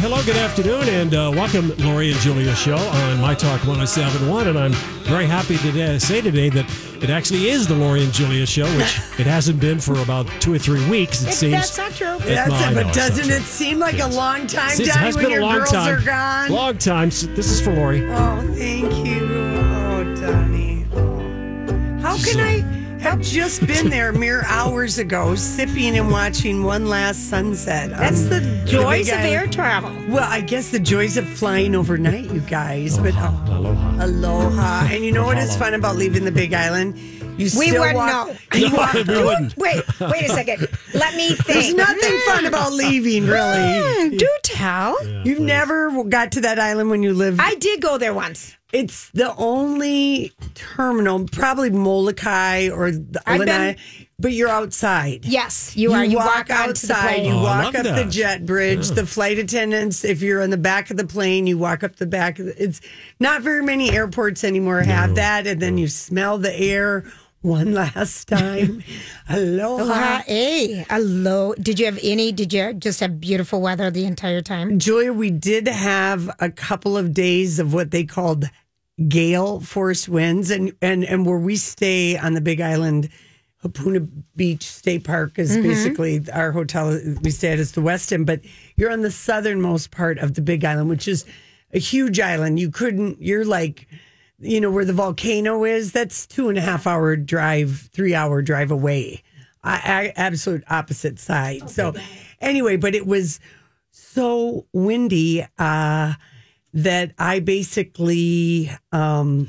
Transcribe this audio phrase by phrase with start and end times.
[0.00, 4.46] Hello, good afternoon, and uh, welcome, Lori and Julia Show on My Talk 1071.
[4.46, 4.72] And I'm
[5.04, 6.64] very happy to say today that
[7.02, 10.54] it actually is the Lori and Julia Show, which it hasn't been for about two
[10.54, 11.52] or three weeks, it seems.
[11.52, 12.18] That's not true.
[12.26, 14.14] That's well, it, but doesn't it seem like Yes.
[14.14, 15.96] a long time, It has when been a long time.
[15.98, 16.50] are gone?
[16.50, 17.10] Long time.
[17.10, 18.08] So This is for Lori.
[18.08, 19.26] Oh, thank you.
[19.26, 20.86] Oh, Donnie.
[20.94, 21.98] Oh.
[22.00, 27.28] How can I have just been there mere hours ago, sipping and watching one last
[27.30, 27.90] sunset?
[27.90, 29.90] That's on the joys of air travel.
[30.08, 32.98] Well, I guess the joys of flying overnight, you guys.
[32.98, 34.04] But oh, Aloha.
[34.04, 34.86] aloha.
[34.92, 36.96] And you know what is fun about leaving the big island?
[37.38, 38.36] You We still wouldn't walk, know.
[38.58, 39.56] You No, walk, we wouldn't.
[39.56, 40.66] Wait, wait a second.
[40.92, 41.46] Let me think.
[41.46, 44.08] there's nothing fun about leaving, really.
[44.10, 44.96] Hmm, do tell.
[45.24, 48.56] You've never got to that island when you lived I did go there once.
[48.72, 55.24] It's the only terminal, probably Molokai or the I've Lanai, been- but you're outside.
[55.24, 56.04] Yes, you, are.
[56.04, 57.14] You walk, onto the outside.
[57.14, 57.24] plane.
[57.26, 58.10] You Oh, I walk love up the that.
[58.10, 58.88] jet bridge.
[58.90, 62.06] The flight attendants, if you're on the back of the plane, you walk up the
[62.06, 62.38] back.
[62.38, 62.80] Of the, it's
[63.20, 67.04] not very many airports anymore have that, and then you smell the air
[67.42, 68.82] one last time.
[69.28, 69.82] Aloha.
[69.82, 70.22] Aloha, eh?
[70.26, 71.54] hey, hello.
[71.54, 72.32] Did you have any?
[72.32, 74.78] Did you just have beautiful weather the entire time?
[74.78, 78.46] Julia, we did have a couple of days of what they called
[79.08, 83.08] gale force winds, and and and where we stay on the Big Island,
[83.62, 85.62] Hapuna Beach State Park is mm-hmm.
[85.62, 86.98] basically our hotel.
[87.22, 88.40] We stay at is the West End, but
[88.76, 91.24] you're on the southernmost part of the Big Island, which is
[91.72, 92.58] a huge island.
[92.58, 93.22] You couldn't.
[93.22, 93.86] You're like.
[94.40, 95.92] You know where the volcano is?
[95.92, 99.22] That's two and a half hour drive, three hour drive away.
[99.64, 101.68] I, I absolute opposite side.
[101.70, 101.92] So,
[102.40, 103.40] anyway, but it was
[103.90, 106.14] so windy uh,
[106.72, 109.48] that I basically um,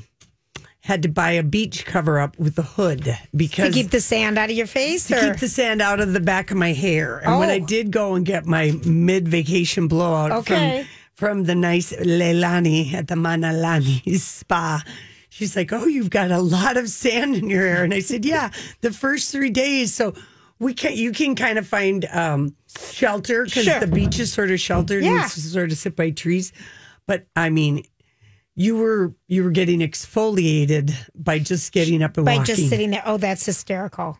[0.81, 4.39] had to buy a beach cover up with a hood because To keep the sand
[4.39, 6.73] out of your face, to or keep the sand out of the back of my
[6.73, 7.19] hair.
[7.19, 7.65] And when I Oh.
[7.67, 10.81] did go and get my mid vacation blowout Okay.
[10.81, 10.87] from
[11.19, 14.81] from the nice Leilani at the Mauna Lani spa.
[15.29, 18.23] She's like, "Oh, you've got a lot of sand in your hair," and I said,
[18.25, 20.13] "Yeah, the first three days." So
[20.59, 22.55] we can you can kind of find um,
[22.91, 23.79] shelter because Sure.
[23.81, 25.23] the beach is sort of sheltered and Yeah.
[25.23, 26.53] you sort of sit by trees.
[27.05, 27.83] But I mean,
[28.55, 32.55] you were you were getting exfoliated by just getting up and by walking.
[32.55, 33.03] just sitting there?
[33.05, 34.17] Oh, that's hysterical.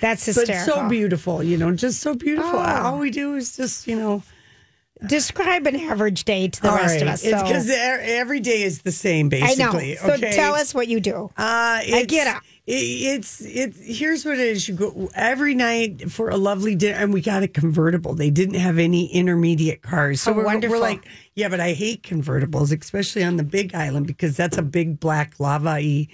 [0.00, 0.74] That's but hysterical.
[0.74, 2.58] so beautiful, you know, just so beautiful.
[2.60, 2.82] Oh.
[2.84, 4.22] All we do is just, you know,
[5.06, 7.22] Describe an average day to the all rest of us.
[7.24, 9.62] It's So- because every day is the same, basically.
[9.64, 9.72] I know.
[9.78, 9.96] basically.
[9.96, 10.36] So okay?
[10.36, 11.30] tell us what you do.
[11.36, 12.42] Uh, it's, get up.
[12.66, 14.66] It, it's it's here's what it is.
[14.68, 18.14] You go every night for a lovely dinner, and we got a convertible.
[18.14, 20.76] They didn't have any intermediate cars, so Oh, we're, wonderful.
[20.78, 24.62] we're like, yeah, but I hate convertibles, especially on the Big Island because that's a
[24.62, 26.08] big black lava-y,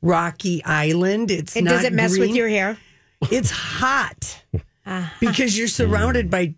[0.00, 1.30] rocky island.
[1.30, 2.78] It's And not does it mess with your hair?
[3.30, 4.42] It's hot
[5.20, 6.54] because you're surrounded by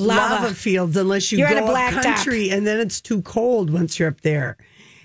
[0.00, 0.54] lava, Lava.
[0.54, 2.02] fields unless you You're on go a up blacktop.
[2.02, 4.56] country and then it's too cold once you're up there.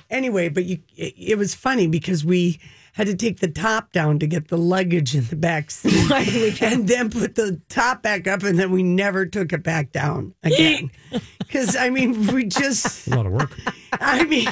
[0.10, 2.60] Anyway, but you it, it was funny because we
[2.94, 6.88] had to take the top down to get the luggage in the back seat and
[6.88, 10.90] then put the top back up and then we never took it back down again.
[11.52, 13.52] Cuz I mean, we just A lot of work.
[13.94, 14.48] I mean,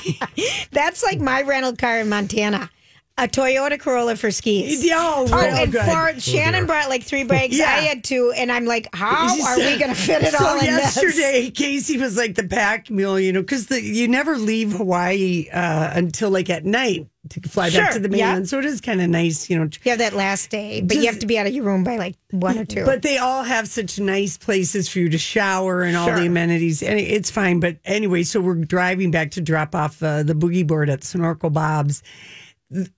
[0.72, 2.70] That's like my rental car in Montana.
[3.16, 4.84] A Toyota Corolla for skis.
[4.92, 5.86] oh, Oh, and good.
[5.86, 7.56] for Shannon brought like three brakes.
[7.56, 7.66] Yeah.
[7.66, 10.56] I had two, and I'm like, how are we going to fit it so all
[10.60, 10.96] in this?
[10.96, 15.92] yesterday, Casey was like the pack mule, you know, because you never leave Hawaii uh,
[15.94, 18.26] until like at night to fly Sure, back to the yeah.
[18.30, 18.50] mainland.
[18.50, 19.70] So it is kind of nice, you know.
[19.84, 21.98] You have that last day, but you have to be out of your room by
[21.98, 22.84] like one or two.
[22.84, 26.20] But they all have such nice places for you to shower and all Sure.
[26.20, 27.60] the amenities, and it's fine.
[27.60, 31.52] But anyway, so we're driving back to drop off uh, the boogie board at Snorkel
[31.52, 32.02] Bob's.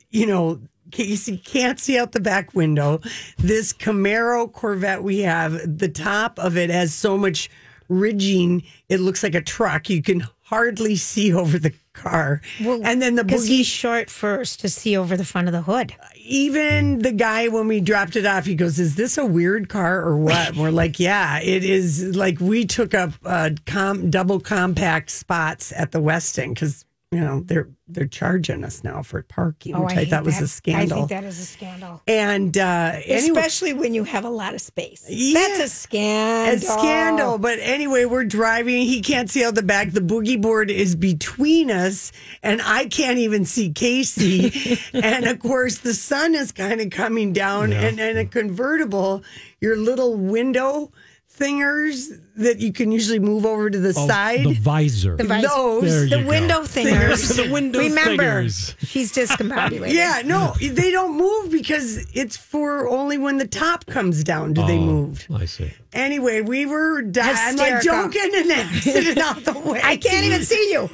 [0.09, 0.61] You know,
[0.91, 3.01] Casey can't see out the back window.
[3.37, 7.49] This Camaro Corvette we have, the top of it has so much
[7.89, 9.89] ridging, it looks like a truck.
[9.89, 12.41] You can hardly see over the car.
[12.59, 15.93] and then the boogie he's short first to see over the front of the hood.
[16.17, 20.01] even the guy when we dropped it off, he goes, "Is this a weird car
[20.01, 24.39] or what?" And we're like, "Yeah, it is." Like we took up uh, com- double
[24.39, 29.79] compact spots at the Westin because you know they're they're charging us now for parking,
[29.79, 30.45] which I, Oh, hate thought was that.
[30.45, 30.97] a scandal.
[30.97, 32.01] I think that is a scandal.
[32.07, 35.05] and uh, anyway, Especially when you have a lot of space.
[35.07, 35.39] Yeah.
[35.39, 36.55] That's a scandal.
[36.55, 37.37] a scandal.
[37.37, 38.85] But anyway, we're driving.
[38.87, 39.91] He can't see out the back.
[39.91, 42.11] The boogie board is between us,
[42.41, 44.79] and I can't even see Casey.
[44.93, 49.23] and of course, the sun is kind of coming down, and, and a convertible,
[49.61, 50.91] your little window
[51.37, 54.43] thingers that you can usually move over to the Oh, side.
[54.45, 55.15] the visor.
[55.15, 55.47] The visor.
[55.47, 55.81] Those.
[55.83, 56.29] There The you go.
[56.29, 57.35] window thingers.
[57.45, 58.75] The window Remember, thingers.
[58.85, 59.93] he's discombobulated.
[59.93, 64.61] yeah, no, they don't move because it's for only when the top comes down do
[64.61, 64.67] Oh.
[64.67, 65.25] they move.
[65.33, 65.71] I see.
[65.93, 67.35] Anyway, we were dying.
[67.37, 68.01] I'm like, Hysterical.
[68.03, 69.81] don't get in an accident out the way.
[69.83, 70.89] I can't even see you.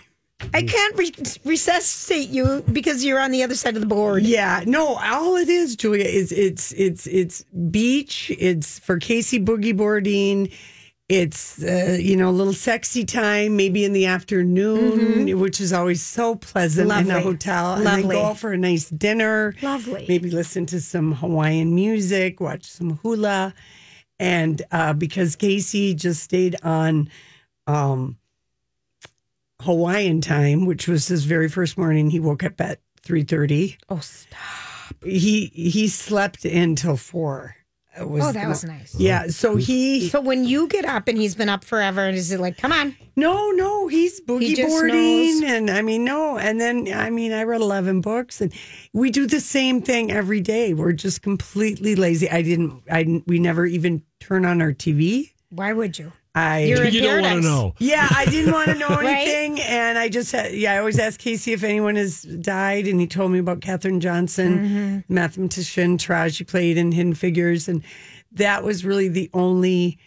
[0.54, 1.14] I can't re-
[1.46, 4.24] resuscitate you because you're on the other side of the board.
[4.24, 8.32] Yeah, no, all it is, Julia, is it's it's it's beach.
[8.38, 10.50] It's for Casey boogie boarding.
[11.10, 16.02] It's uh, you know a little sexy time, maybe in the afternoon, which is always
[16.02, 17.08] so pleasant in a Mm-hmm.
[17.10, 17.24] Lovely.
[17.24, 18.16] hotel, and then Lovely.
[18.16, 19.54] go out for a nice dinner.
[19.62, 20.06] Lovely.
[20.08, 23.54] Maybe listen to some Hawaiian music, watch some hula,
[24.20, 27.10] and uh, because Casey just stayed on.
[27.68, 28.18] Um,
[29.62, 32.10] Hawaiian time, which was his very first morning.
[32.10, 33.78] He woke up at three thirty.
[33.90, 34.96] Oh, stop.
[35.04, 37.56] He he slept until four.
[38.00, 38.96] It was Oh, that the- was nice.
[38.98, 39.28] Yeah.
[39.28, 42.40] So he So when you get up and he's been up forever, and is it
[42.40, 42.96] like, come on?
[43.18, 45.52] no no he's boogie just boarding knows.
[45.52, 48.54] and I mean no and then I mean I read eleven books and
[48.94, 50.74] we do the same thing every day.
[50.74, 52.30] We're just completely lazy.
[52.30, 55.32] I didn't I didn't- we never even turn on our TV.
[55.50, 56.14] Why would you?
[56.34, 57.74] I You're You don't want to know.
[57.80, 59.28] Yeah, I didn't want to know Right?
[59.28, 60.74] anything, and I just had, yeah.
[60.74, 64.58] I always ask Casey if anyone has died, and he told me about Katherine Johnson,
[64.60, 65.14] Mm-hmm.
[65.14, 67.84] mathematician, Taraji played in Hidden Figures, and
[68.32, 69.98] that was really the only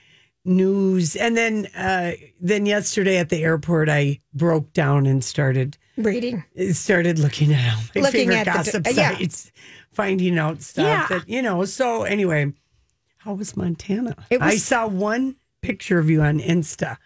[0.47, 1.15] news.
[1.15, 6.43] And then, uh, then yesterday at the airport, I broke down and started Reading.
[6.73, 9.17] started looking at all my Looking favorite at the- gossip yeah.
[9.19, 9.53] sites,
[9.93, 11.19] finding out stuff Yeah.
[11.19, 11.65] that you know.
[11.67, 12.53] So anyway,
[13.19, 14.17] how was Montana?
[14.31, 16.97] It was- I saw one picture of you on Insta,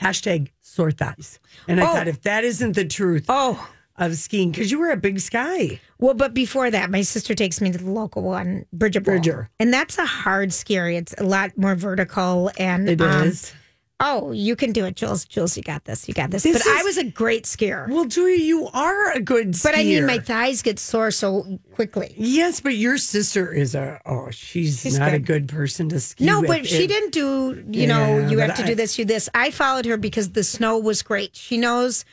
[0.00, 1.94] hashtag sore thighs, and I Oh.
[1.94, 5.80] thought if that isn't the truth Oh, of skiing, because you were at Big Sky.
[5.98, 9.14] well, but before that, my sister takes me to the local one, Bridger Bowl.
[9.14, 9.50] Bridger.
[9.60, 10.92] And that's a hard skier.
[10.96, 12.50] It's a lot more vertical.
[12.58, 13.52] And It um, is.
[14.02, 15.26] Oh, you can do it, Jules.
[15.26, 16.08] Jules, you got this.
[16.08, 16.42] You got this.
[16.44, 17.86] This but I was a great skier.
[17.88, 19.62] Well, Julia, you are a good skier.
[19.64, 22.14] but I mean, my thighs get sore so quickly.
[22.16, 25.26] Yes, but your sister is a oh, she's, She's not a good.
[25.26, 26.24] good person to ski.
[26.24, 26.48] No, with.
[26.48, 29.04] but she It- didn't do, you know, Yeah, you have to I- do this, do
[29.04, 29.28] this.
[29.34, 31.36] I followed her because the snow was great.
[31.36, 32.06] She knows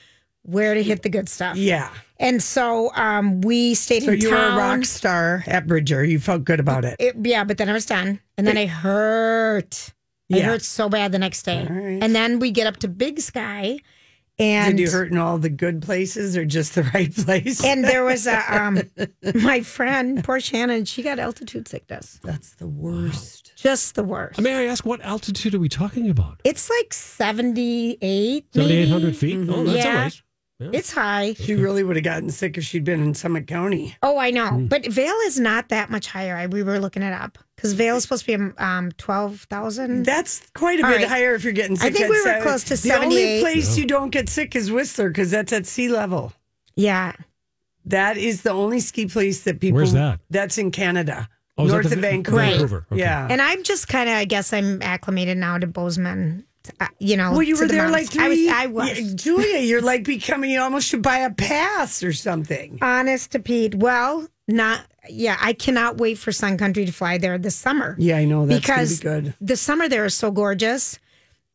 [0.43, 1.55] where to hit the good stuff.
[1.57, 1.89] Yeah.
[2.19, 6.03] And so um, we stayed So in you were a rock star at Bridger.
[6.03, 6.95] You felt good about it.
[6.99, 8.19] It- yeah, but then I was done.
[8.37, 9.93] And then I hurt.
[10.31, 10.43] I Yeah.
[10.45, 11.65] hurt so bad the next day.
[11.69, 12.03] All right.
[12.03, 13.79] And then we get up to Big Sky.
[14.39, 17.63] And Did you hurt in all the good places or just the right place?
[17.63, 18.79] and there was a um
[19.43, 22.19] my friend, poor Shannon, she got altitude sickness.
[22.23, 23.53] That's the worst.
[23.55, 24.39] Just the worst.
[24.39, 26.39] May I ask what altitude are we talking about?
[26.43, 28.45] It's like 78.
[28.53, 28.89] Seventy eight maybe.
[28.91, 29.49] hundred feet.
[29.49, 30.07] Oh, that's Yeah.
[30.07, 30.11] a
[30.59, 30.69] ways.
[30.73, 31.33] It's high.
[31.33, 33.95] She really would have gotten sick if she'd been in Summit County.
[34.01, 34.49] Oh, I know.
[34.49, 34.65] Hmm.
[34.67, 36.35] But Vail is not that much higher.
[36.35, 40.03] I, we were looking it up because Vail is supposed to be um, 12,000.
[40.05, 41.07] That's quite a All bit right.
[41.07, 41.91] higher if you're getting sick.
[41.91, 43.41] I think we were se- close to The only 78.
[43.41, 46.33] place you don't get sick is Whistler because that's at sea level.
[46.75, 47.13] Yeah.
[47.85, 49.77] That is the only ski place that people.
[49.77, 50.19] Where's that?
[50.29, 52.37] That's in Canada, Oh, north the- of Vancouver.
[52.37, 52.51] Right.
[52.51, 52.99] Vancouver, okay.
[53.01, 53.27] Yeah.
[53.29, 56.45] And I'm just kind of, I guess I'm acclimated now to Bozeman.
[56.79, 58.49] Uh, you know, well, you were the there like three.
[58.49, 58.87] I was.
[58.87, 58.99] I was.
[58.99, 60.51] Yeah, Julia, you're like becoming.
[60.51, 62.79] You almost should buy a pass or something.
[62.81, 63.75] Honest to Pete.
[63.75, 64.81] Well, not.
[65.09, 67.95] Yeah, I cannot wait for Sun Country to fly there this summer.
[67.97, 69.35] Yeah, I know that's because gonna be good.
[69.41, 70.99] the summer there is so gorgeous,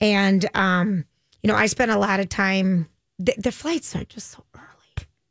[0.00, 1.04] and um,
[1.42, 2.88] you know, I spent a lot of time.
[3.18, 4.44] The, the flights are just so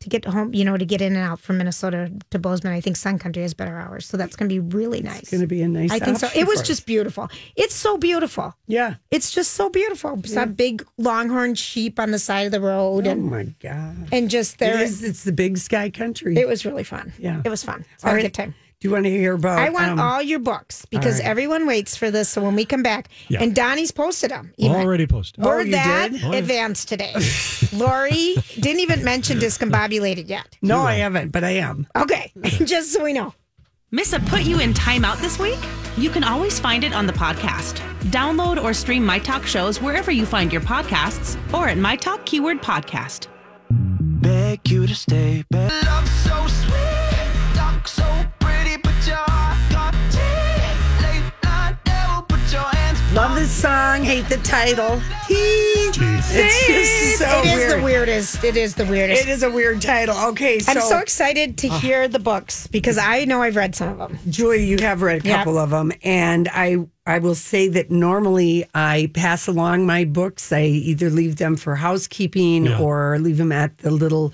[0.02, 0.54] to get home.
[0.54, 2.74] You know, to get in and out from Minnesota to Bozeman.
[2.74, 5.22] I think Sun Country has better hours, so that's going to be really nice.
[5.22, 5.92] It's going to be a nice.
[5.92, 6.30] I think so.
[6.36, 6.68] It was us.
[6.68, 7.30] just beautiful.
[7.56, 8.56] It's so beautiful.
[8.68, 8.96] Yeah.
[9.10, 10.22] It's just so beautiful.
[10.26, 14.10] Saw big longhorn sheep on the side of the road, Oh and my god.
[14.12, 14.82] and just It there.
[14.82, 15.04] is.
[15.04, 16.36] It's the big sky country.
[16.38, 17.14] It was really fun.
[17.18, 17.42] Yeah.
[17.46, 17.86] it was fun.
[17.96, 18.22] It's All a right.
[18.24, 18.56] good time.
[18.82, 19.60] Do you want to hear about?
[19.60, 21.28] I want um, all your books because right.
[21.28, 22.30] everyone waits for this.
[22.30, 23.44] So when we come back, Yeah.
[23.44, 24.54] and Donnie's posted them.
[24.58, 24.76] even.
[24.76, 25.44] Already posted.
[25.44, 26.34] We're Oh, that did?
[26.34, 27.14] Advanced today.
[27.74, 30.58] Lori didn't even mention discombobulated yet.
[30.64, 31.86] No, I haven't, but I am.
[31.96, 33.36] Okay, just so we know.
[33.92, 35.60] Miss a put you in timeout this week?
[35.96, 37.76] You can always find it on the podcast.
[38.10, 42.26] Download or stream My Talk shows wherever you find your podcasts or at My Talk
[42.26, 43.28] Keyword Podcast.
[43.70, 45.44] beg you to stay.
[45.52, 45.70] Beg.
[45.86, 46.91] Love so sweet,
[53.14, 54.04] Love this song.
[54.04, 55.02] Hate the title.
[55.30, 57.80] It's just so it is weird.
[57.80, 58.42] the weirdest.
[58.42, 59.24] It is the weirdest.
[59.24, 60.16] It is a weird title.
[60.30, 61.80] Okay, so, I'm so excited to ah.
[61.80, 64.20] hear the books because I know I've read some of them.
[64.30, 68.64] Julia, you have read a couple of them, and I I will say that normally
[68.74, 70.54] I pass along my books.
[70.54, 74.32] I either leave them for housekeeping or leave them at the little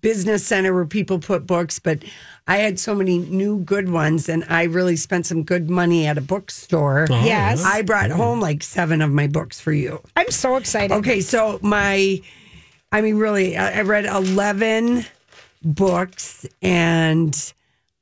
[0.00, 1.78] business center where people put books.
[1.78, 2.04] But
[2.46, 6.18] I had so many new good ones, and I really spent some good money at
[6.18, 7.06] a bookstore.
[7.08, 7.62] Oh, Yes.
[7.62, 7.68] yeah.
[7.68, 8.16] I brought mm.
[8.16, 10.02] home like seven of my books for you.
[10.14, 10.94] I'm so excited.
[10.96, 12.20] Okay, so my,
[12.92, 15.06] I mean, really, I I read 11
[15.62, 17.52] books and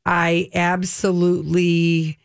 [0.05, 2.19] I absolutely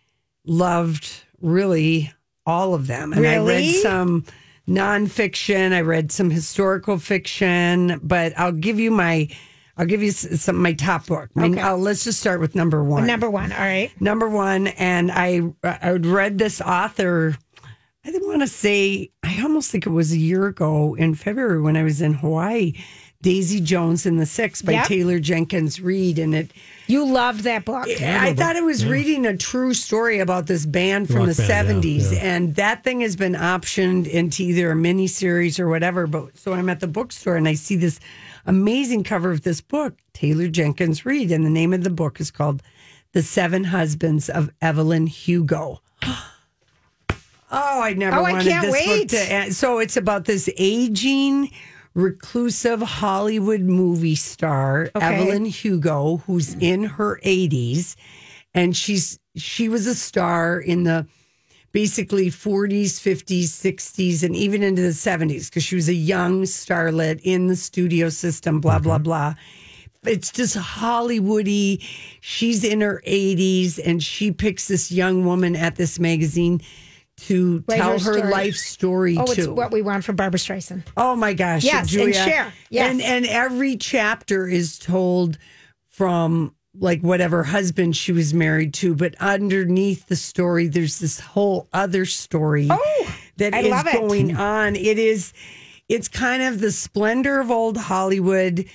[0.46, 2.12] loved really
[2.48, 3.14] all of them.
[3.14, 4.26] And I read some
[4.68, 9.30] nonfiction, I read some historical fiction, but I'll give you my.
[9.78, 11.30] I'll give you s- some my top book.
[11.36, 11.60] My- Okay.
[11.62, 13.52] uh, let's just start with number one Number one.
[13.52, 13.92] All right.
[14.00, 17.36] number one and i i read this author
[18.06, 21.62] i didn't want to say i almost think it was a year ago in february
[21.62, 22.74] when i was in hawaii
[23.22, 24.86] daisy jones and the six by Yep.
[24.88, 26.52] taylor jenkins reid and it
[26.88, 27.86] You loved that book.
[28.02, 31.84] I thought it was reading a true story about this band from Rock the band,
[31.84, 32.20] yeah, 70s, yeah.
[32.20, 36.08] and that thing has been optioned into either a mini series or whatever.
[36.08, 38.00] But so I'm at the bookstore and I see this
[38.48, 42.32] amazing cover of this book, Taylor Jenkins Reid, and the name of the book is
[42.32, 42.64] called
[43.12, 45.82] The Seven Husbands of Evelyn Hugo.
[47.50, 49.10] Oh, I never Oh, I wanted can't this book wait.
[49.10, 49.54] to.
[49.54, 51.50] So it's about this aging,
[51.94, 55.06] reclusive Hollywood movie star, Okay.
[55.16, 57.96] Evelyn Hugo, who's in her 80s.
[58.54, 61.08] And she's she was a star in the
[61.78, 67.20] basically 40s, 50s, 60s, and even into the 70s because she was a young starlet
[67.22, 69.04] in the studio system, blah, blah, mm-hmm.
[69.04, 69.36] blah.
[70.04, 71.84] It's just Hollywoody.
[72.20, 76.62] She's in her 80s and she picks this young woman at this magazine
[77.18, 78.22] to Write tell her story.
[78.22, 79.42] life story Oh, too.
[79.42, 80.82] it's what we want from Barbra Streisand.
[80.98, 81.64] Oh my gosh.
[81.64, 82.54] Yes, and share.
[82.72, 82.90] Yes.
[82.90, 85.38] And and every chapter is told
[85.90, 91.68] from like whatever husband she was married to, but underneath the story there's this whole
[91.74, 94.76] other story Oh, that I is going on.
[94.76, 95.34] It is
[95.90, 98.66] it's kind of the splendor of old Hollywood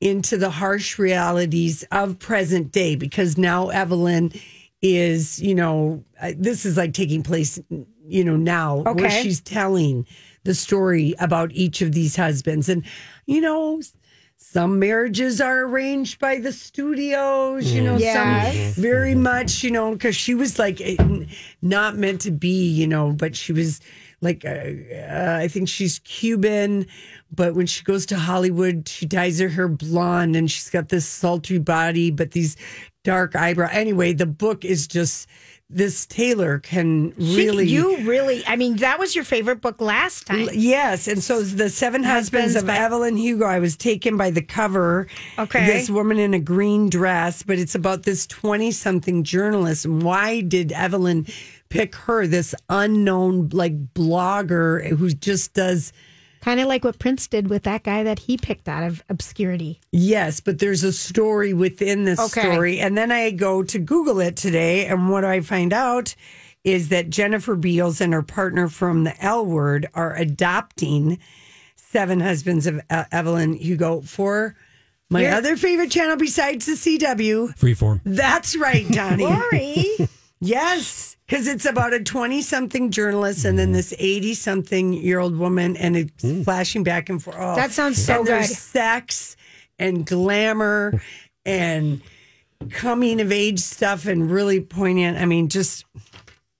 [0.00, 4.32] into the harsh realities of present day because now Evelyn
[4.80, 7.60] is, you know, uh, this is like taking place,
[8.06, 9.22] you know, now where Okay.
[9.22, 10.06] she's telling
[10.44, 12.68] the story about each of these husbands.
[12.70, 12.82] And,
[13.26, 13.82] you know,
[14.42, 18.74] some marriages are arranged by the studios, you know, Yes.
[18.74, 20.96] some very much, you know, because she was like eh,
[21.60, 23.80] not meant to be, you know, but she was
[24.22, 26.86] like, uh, uh, I think she's Cuban,
[27.30, 31.06] but when she goes to Hollywood, she dyes her hair blonde and she's got this
[31.06, 32.56] sultry body, but these
[33.04, 33.68] dark eyebrow.
[33.70, 35.28] Anyway, the book is just
[35.72, 37.66] this Taylor can She- really.
[37.68, 40.48] you really, I mean, that was your favorite book last time.
[40.52, 43.44] Yes, and so the Seven Husbands, Husbands of by- Evelyn Hugo.
[43.46, 45.06] I was taken by the cover.
[45.38, 45.64] Okay.
[45.66, 49.84] this woman in a green dress, but it's about this twenty-something journalist.
[49.84, 51.26] And why did Evelyn
[51.68, 55.92] pick her, this unknown like blogger who just does?
[56.40, 59.78] Kind of like what Prince did with that guy that he picked out of obscurity.
[59.92, 62.40] Yes, but there's a story within this Okay.
[62.40, 62.78] story.
[62.80, 64.86] And then I go to Google it today.
[64.86, 66.14] And what I find out
[66.64, 71.18] is that Jennifer Beals and her partner from the L word are adopting
[71.76, 74.54] Seven Husbands of E- Evelyn Hugo for
[75.10, 77.54] my You're- other favorite channel besides the CW.
[77.58, 78.00] Freeform.
[78.04, 79.24] That's right, Donnie.
[79.24, 79.86] Lori,
[80.40, 85.36] yes, because it's about a 20 something journalist and then this 80 something year old
[85.36, 87.36] woman, and it's flashing back and forth.
[87.38, 88.56] Oh, That sounds so and there's good.
[88.56, 89.36] sex
[89.78, 91.00] and glamour
[91.46, 92.00] and
[92.70, 95.18] coming of age stuff and really poignant.
[95.18, 95.84] I mean, just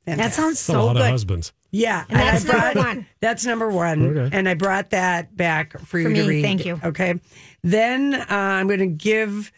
[0.07, 0.35] that fantastic.
[0.35, 1.11] sounds It's a so lot of good.
[1.11, 1.53] husbands.
[1.73, 3.07] Yeah, And that's I brought, number one.
[3.21, 4.37] That's number one, Okay.
[4.37, 6.43] and I brought that back for you For to me, read.
[6.43, 6.81] thank you.
[6.83, 7.21] Okay,
[7.63, 9.53] then uh, I'm going to give.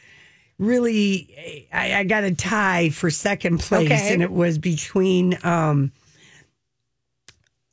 [0.62, 4.12] Really, I, I got a tie for second place, Okay.
[4.12, 5.38] and it was between.
[5.45, 5.92] um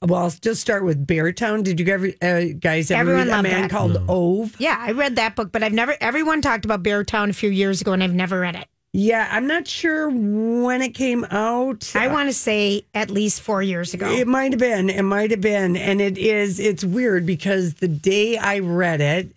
[0.02, 1.64] Well, I'll just start with Beartown.
[1.64, 3.70] Did you ever, uh, guys ever Everyone read a man that.
[3.72, 4.56] called Ove?
[4.60, 7.82] Yeah, I read that book, but I've never, everyone talked about Beartown a few years
[7.82, 8.66] ago and I've never read it.
[8.94, 11.92] Yeah, I'm not sure when it came out.
[11.96, 14.10] I want to say at least four years ago.
[14.10, 14.90] It might have been.
[14.90, 15.76] It might have been.
[15.78, 19.30] And it is, it's weird because the day I read it,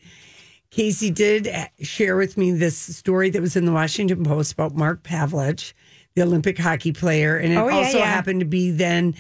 [0.73, 1.49] Casey did
[1.83, 5.75] share with me this story that was in the Washington Post about Mark Pavelich,
[6.15, 7.37] the Olympic hockey player.
[7.37, 8.07] And it Oh, yeah, also yeah.
[8.07, 9.15] happened to be then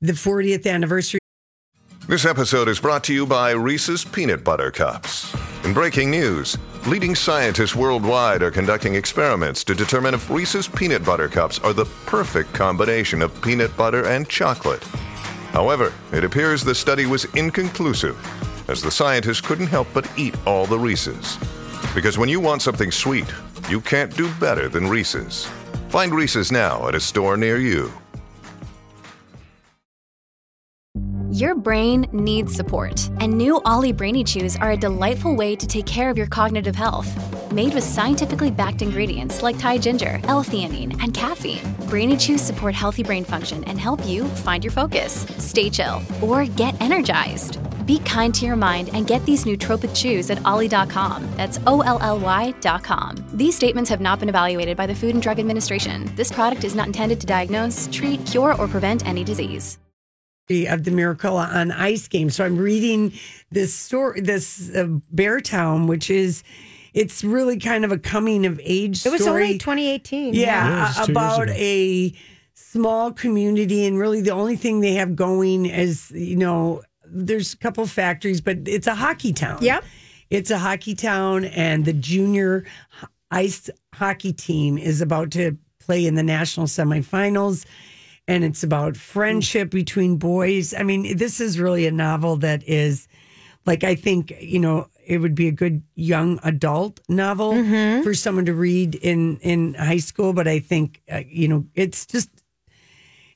[0.00, 1.18] the 40th anniversary.
[2.06, 5.34] This episode is brought to you by Reese's Peanut Butter Cups.
[5.64, 6.56] In breaking news,
[6.86, 11.84] leading scientists worldwide are conducting experiments to determine if Reese's Peanut Butter Cups are the
[12.06, 14.82] perfect combination of peanut butter and chocolate.
[15.52, 18.16] However, it appears the study was inconclusive,
[18.72, 21.38] as the scientists couldn't help but eat all the Reese's.
[21.94, 23.30] Because when you want something sweet,
[23.68, 25.46] you can't do better than Reese's.
[25.90, 27.92] Find Reese's now at a store near you.
[31.30, 35.86] Your brain needs support, and new OLLY Brainy Chews are a delightful way to take
[35.86, 37.08] care of your cognitive health.
[37.52, 43.02] Made with scientifically backed ingredients like Thai ginger, L-theanine, and caffeine, Brainy Chews support healthy
[43.02, 47.58] brain function and help you find your focus, stay chill, or get energized.
[47.86, 51.28] Be kind to your mind and get these nootropic chews at olly.com.
[51.36, 53.24] That's O-L-L-Y.com.
[53.32, 56.10] These statements have not been evaluated by the Food and Drug Administration.
[56.14, 59.78] This product is not intended to diagnose, treat, cure, or prevent any disease.
[60.68, 62.28] of the Miracle on Ice game.
[62.28, 63.12] So I'm reading
[63.50, 66.42] this story, this uh, Bear Town, which is
[66.94, 69.04] it's really kind of a coming of age.
[69.06, 69.44] it was story.
[69.44, 70.34] only 2018.
[70.34, 72.12] yeah, Yeah, it's two years about a
[72.54, 76.82] small community, and really the only thing they have going is you know
[77.12, 79.58] there's a couple factories, but it's a hockey town.
[79.60, 79.84] Yep.
[80.30, 82.64] It's a hockey town, and the junior
[83.30, 87.66] ice hockey team is about to play in the national semifinals.
[88.28, 90.72] And it's about friendship between boys.
[90.74, 93.08] I mean, this is really a novel that is
[93.66, 98.02] like, I think, you know, it would be a good young adult novel Mm-hmm.
[98.02, 100.32] for someone to read in, in high school.
[100.32, 102.30] But I think, uh, you know, it's just,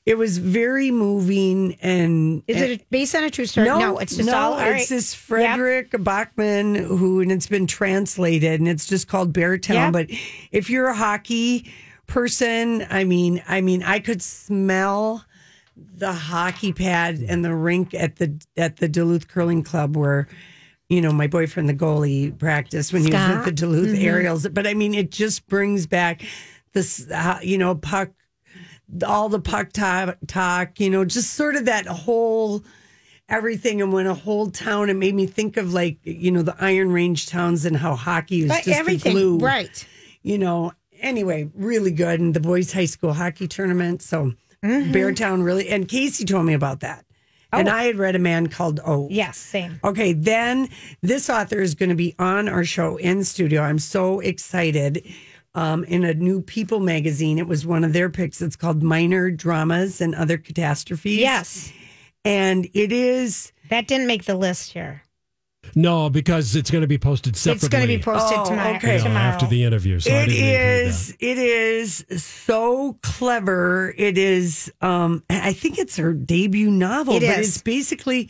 [0.07, 3.67] it was very moving and Is it based on a true story?
[3.67, 4.53] No, it's just no, all.
[4.53, 9.73] all it's this Fredrik Backman who, and it's been translated, and it's just called Beartown.
[9.73, 9.93] Yep.
[9.93, 10.07] But
[10.53, 11.69] if you're a hockey
[12.07, 15.25] person, I mean, I mean, I could smell
[15.75, 20.27] the hockey pad and the rink at the at the Duluth Curling Club where.
[20.89, 24.05] You know, my boyfriend, the goalie, practiced when he was with the Duluth Mm-hmm.
[24.05, 24.47] Ariels.
[24.47, 26.21] But I mean, it just brings back
[26.71, 28.11] this, uh, you know, puck
[29.05, 32.63] all the puck talk, talk, you know, just sort of that whole
[33.29, 33.81] everything.
[33.81, 36.91] And when a whole town, it made me think of like, you know, the Iron
[36.91, 39.37] Range towns and how hockey is just everything, the glue.
[39.39, 39.87] right?
[40.23, 42.19] You know, anyway, really good.
[42.19, 44.01] And the boys' high school hockey tournament.
[44.01, 44.91] So Mm-hmm.
[44.91, 47.05] Beartown really, and Casey told me about that.
[47.53, 49.07] And I had read a man called O.
[49.09, 49.79] Yes, same.
[49.83, 50.67] Okay, then
[51.01, 53.61] this author is going to be on our show in studio.
[53.61, 55.05] I'm so excited.
[55.57, 58.41] Um, in a new People magazine, it was one of their picks.
[58.43, 61.17] It's called Minor Dramas and Other Catastrophes.
[61.17, 61.71] Yes,
[62.23, 65.01] And it is, that didn't make the list here.
[65.75, 67.65] No, because it's going to be posted separately.
[67.65, 68.75] It's going to be posted Oh, tomorrow.
[68.75, 68.93] okay.
[68.93, 69.25] you know, tomorrow.
[69.25, 69.99] after the interview.
[69.99, 73.93] So I it didn't include is, it is so clever.
[73.97, 77.47] It is, um, I think it's her debut novel, It but is.
[77.49, 78.29] it's basically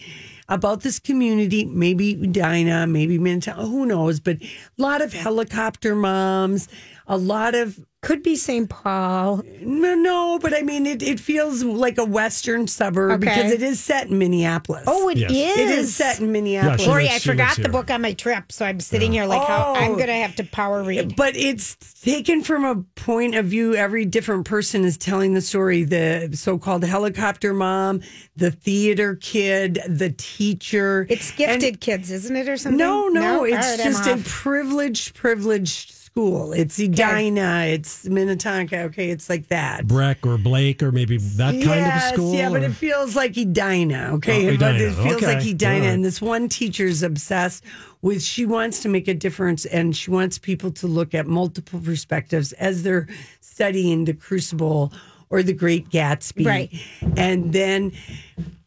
[0.50, 6.70] about this community, maybe Edina, maybe Minnesota, who knows, but a lot of helicopter moms,
[7.08, 8.70] a lot of Could be St.
[8.70, 9.42] Paul.
[9.62, 13.36] No, no, but I mean, it, it feels like a western suburb Okay.
[13.36, 14.84] because it is set in Minneapolis.
[14.88, 15.32] Oh, it is.
[15.32, 15.58] Yes.
[15.58, 16.82] it is set in Minneapolis.
[16.82, 17.72] she Lori, lives- I forgot the here.
[17.72, 19.96] book on my trip, so I'm sitting here like, how I'm Oh.
[19.96, 21.16] going to have to power read.
[21.16, 23.76] But it's taken from a point of view.
[23.76, 25.84] Every different person is telling the story.
[25.84, 28.02] The so-called helicopter mom,
[28.36, 31.08] the theater kid, the teacher.
[31.10, 32.78] It's And- gifted kids, isn't it, or something?
[32.78, 36.52] No, no, All it's right, just a privileged, privileged school.
[36.52, 38.80] It's Edina, it's Minnetonka.
[38.86, 39.86] Okay, it's like that.
[39.86, 42.34] Breck or Blake or maybe that kind Yes, of a school.
[42.34, 44.48] Yeah, but it feels like Edina, okay?
[44.48, 45.36] Oh, but Edina, it feels okay.
[45.36, 45.80] like Edina.
[45.80, 45.84] Right.
[45.84, 47.64] And this one teacher's obsessed
[48.02, 51.80] with she wants to make a difference and she wants people to look at multiple
[51.80, 53.08] perspectives as they're
[53.42, 54.92] studying the crucible
[55.30, 56.48] or the great Gatsby.
[56.48, 56.74] Right.
[57.16, 57.92] And then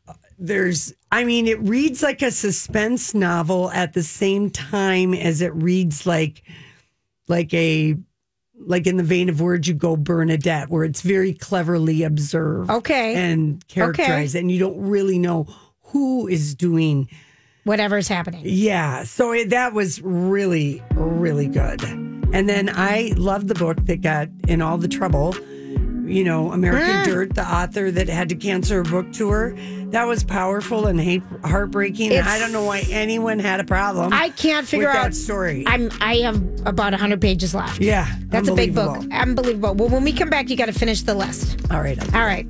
[0.07, 5.43] uh, there's I mean, it reads like a suspense novel at the same time as
[5.43, 6.45] it reads like
[7.31, 7.97] like a
[8.67, 13.15] like in the vein of where'd you go Bernadette, where it's very cleverly observed Okay.
[13.15, 15.47] and characterized, and you don't really know
[15.81, 17.09] who is doing.
[17.65, 18.43] Whatever's happening.
[18.45, 21.83] Yeah, so it, that was really, really good.
[22.33, 25.35] And then I loved the book that got in all the trouble.
[26.11, 27.05] You know, American Mm.
[27.05, 29.55] Dirt, the author that had to cancel her book tour.
[29.91, 32.13] That was powerful and hate, heartbreaking.
[32.13, 34.13] It's- I don't know why anyone had a problem.
[34.13, 35.65] I can't figure with out that story.
[35.67, 37.81] I'm I have about hundred pages left.
[37.81, 38.89] yeah, That's a big book.
[38.99, 39.21] unbelievable.
[39.21, 39.75] Unbelievable.
[39.75, 41.57] Well, when we come back, you got to finish the list.
[41.71, 42.47] All right, All right.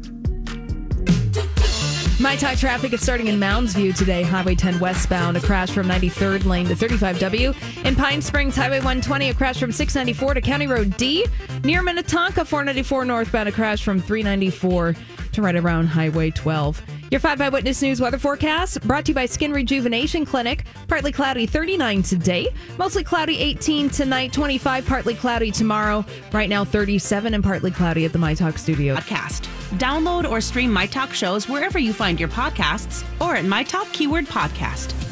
[2.21, 5.89] My Talk traffic is starting in Mounds View today, Highway 10 westbound, a crash from
[5.89, 7.87] 93rd lane to 35W.
[7.87, 11.25] In Pine Springs, Highway 120, a crash from 694 to County Road D.
[11.65, 14.95] Near Minnetonka, 494 northbound, a crash from 394
[15.33, 16.83] to right around Highway 12.
[17.11, 20.67] Your 5 Eyewitness News weather forecast brought to you by Skin Rejuvenation Clinic.
[20.89, 26.05] Partly cloudy 39 today, mostly cloudy 18 tonight, 25 partly cloudy tomorrow.
[26.33, 28.95] Right now 37 and partly cloudy at the My Talk studio.
[28.97, 29.60] Podcast.
[29.73, 33.93] Download or stream My Talk shows wherever you find your podcasts or at My Talk
[33.93, 35.10] Keyword Podcast.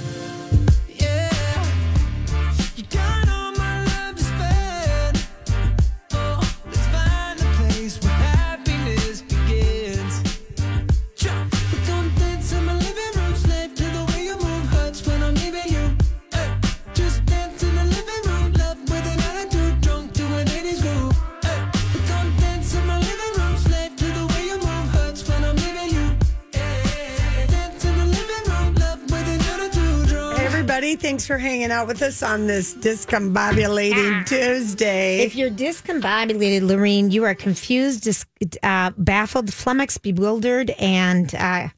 [31.00, 35.20] Thanks for hanging out with us on this discombobulating Tuesday.
[35.20, 38.26] If you're discombobulated, Lorene, you are confused, dis-
[38.62, 41.68] uh, baffled, flummoxed, bewildered, and uh,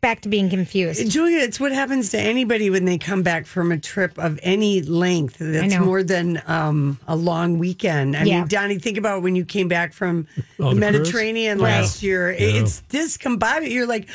[0.00, 1.10] back to being confused.
[1.10, 4.80] Julia, it's what happens to anybody when they come back from a trip of any
[4.82, 8.16] length that's more than um, a long weekend.
[8.16, 8.38] I Yeah.
[8.40, 10.26] mean, Donnie, think about when you came back from
[10.60, 10.80] Oh, the the?
[10.80, 11.80] Mediterranean Right.
[11.80, 12.30] last year.
[12.30, 13.72] It's discombobulated.
[13.72, 14.08] You're like,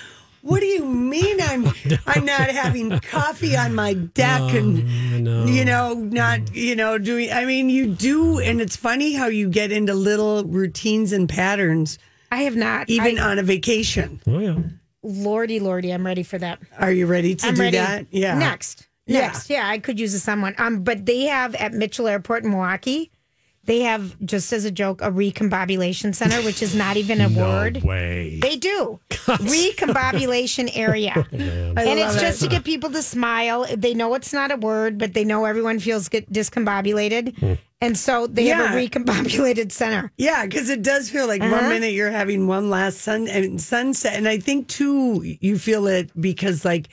[0.48, 1.68] what do you mean I'm
[2.08, 4.80] I'm not having coffee on my deck and
[5.16, 5.46] I know.
[5.46, 9.50] you know not you know doing I mean you do and it's funny how you
[9.50, 12.00] get into little routines and patterns
[12.32, 12.90] I have not.
[12.90, 14.20] even I, on a vacation.
[14.28, 14.58] Oh yeah.
[15.04, 16.60] Lordy, Lordy, I'm ready for that.
[16.78, 17.78] Are you ready to I'm do ready.
[17.78, 18.08] that?
[18.12, 18.38] Yeah.
[18.38, 18.88] Next.
[19.06, 19.22] Yeah.
[19.22, 19.50] Next.
[19.50, 20.54] Yeah, I could use a someone.
[20.58, 23.12] Um, but they have at Mitchell Airport in Milwaukee,
[23.68, 27.84] they have just as a joke a recombobulation center, which is not even a word.
[27.84, 28.40] way.
[28.42, 33.66] They do recombobulation area, and it's love just to get people to smile.
[33.76, 38.28] They know it's not a word, but they know everyone feels get discombobulated, and so
[38.28, 40.12] they have a recombobulated center.
[40.18, 41.52] Yeah, because it does feel like Uh-huh.
[41.52, 45.88] one minute you're having one last sun and sunset, and I think too you feel
[45.88, 46.88] it because like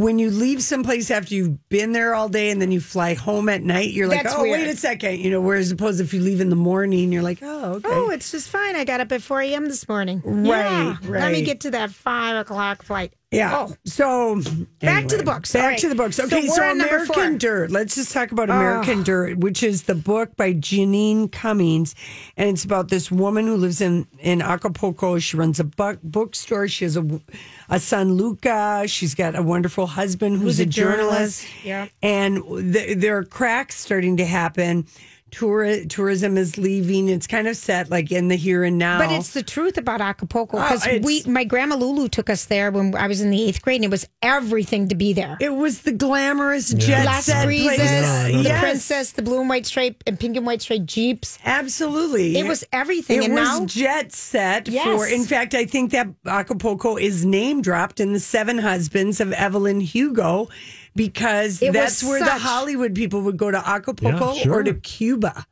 [0.00, 3.48] when you leave someplace after you've been there all day and then you fly home
[3.48, 5.40] at night, you're like, That's oh wait a second, you know.
[5.40, 7.88] Whereas opposed if you leave in the morning, you're like, oh okay.
[7.90, 8.76] Oh, it's just fine.
[8.76, 9.66] I got up at 4 a.m.
[9.66, 10.22] this morning.
[10.24, 11.08] Right, Yeah.
[11.08, 13.12] Let me get to that five o'clock flight.
[13.32, 13.66] Yeah.
[13.68, 14.40] Oh, So
[14.78, 15.52] Back to the books.
[15.52, 15.78] Back right.
[15.80, 16.14] to the books.
[16.16, 16.42] So Okay.
[16.42, 17.38] we're So, number American.
[17.38, 17.72] Dirt.
[17.72, 21.96] Let's just talk about American Dirt, which is the book by Jeanine Cummins,
[22.36, 25.18] and it's about this woman who lives in in Acapulco.
[25.18, 26.68] She runs a book bookstore.
[26.68, 27.20] She has a
[27.68, 28.84] a son, Luca.
[28.86, 31.42] She's got a wonderful husband who's, Who's a a, journalist.
[31.42, 31.64] journalist.
[31.64, 31.88] Yeah.
[32.02, 34.86] And th- there are cracks starting to happen.
[35.32, 37.08] Tour- tourism is leaving.
[37.08, 38.98] It's kind of set like in the here and now.
[39.00, 42.70] But it's the truth about Acapulco because it's- we, my grandma Lulu took us there
[42.70, 45.36] when I was in the eighth grade, and it was everything to be there.
[45.40, 48.32] It was the glamorous jet Las set Brisas, place.
[48.36, 48.60] the Yes.
[48.62, 51.38] Princess, the blue and white stripe and pink and white stripe Jeeps.
[51.44, 52.38] Absolutely.
[52.38, 53.18] It was everything.
[53.22, 54.84] It and was now, jet set Yes.
[54.86, 55.06] for.
[55.08, 59.80] In fact, I think that Acapulco is name dropped in the Seven Husbands of Evelyn
[59.80, 60.48] Hugo
[60.96, 64.54] because It that's where the Hollywood people would go to Acapulco Yeah, sure.
[64.54, 65.46] or to Cuba.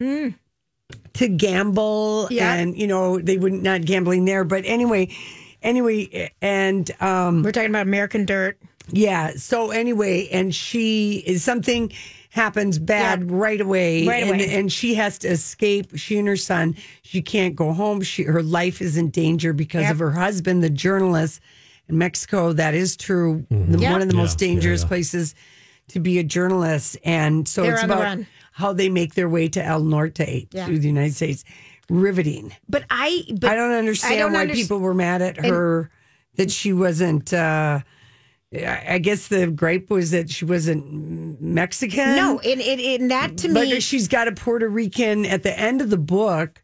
[0.00, 2.54] To gamble, Yeah.
[2.54, 5.08] and you know they wouldn't not gambling there, but anyway,
[5.62, 8.58] anyway, and um, we're talking about American Dirt.
[8.90, 9.32] yeah.
[9.36, 11.92] So anyway, and she is something
[12.30, 13.26] happens bad Yeah.
[13.30, 14.54] right away, Right and, away.
[14.54, 15.96] and she has to escape.
[15.96, 16.76] She and her son.
[17.02, 18.00] She can't go home.
[18.02, 19.92] She her life is in danger because Yep.
[19.92, 21.40] of her husband, the journalist
[21.90, 22.52] in Mexico.
[22.52, 23.44] That is true.
[23.50, 23.92] The, Yep.
[23.92, 24.88] One of the Yeah, most dangerous yeah.
[24.88, 25.34] places
[25.88, 28.18] to be a journalist, and so They're it's on the about
[28.52, 30.66] how they make their way to El Norte Yeah.
[30.66, 31.44] to the United States.
[31.88, 32.52] Riveting.
[32.68, 35.90] But I, but I don't understand don't why underst- people were mad at her
[36.36, 37.32] that she wasn't.
[37.32, 37.80] Uh,
[38.54, 42.14] I I guess the gripe was that she wasn't Mexican.
[42.14, 45.26] No, and, and, and that to but me, she's got a Puerto Rican.
[45.26, 46.62] At the end of the book,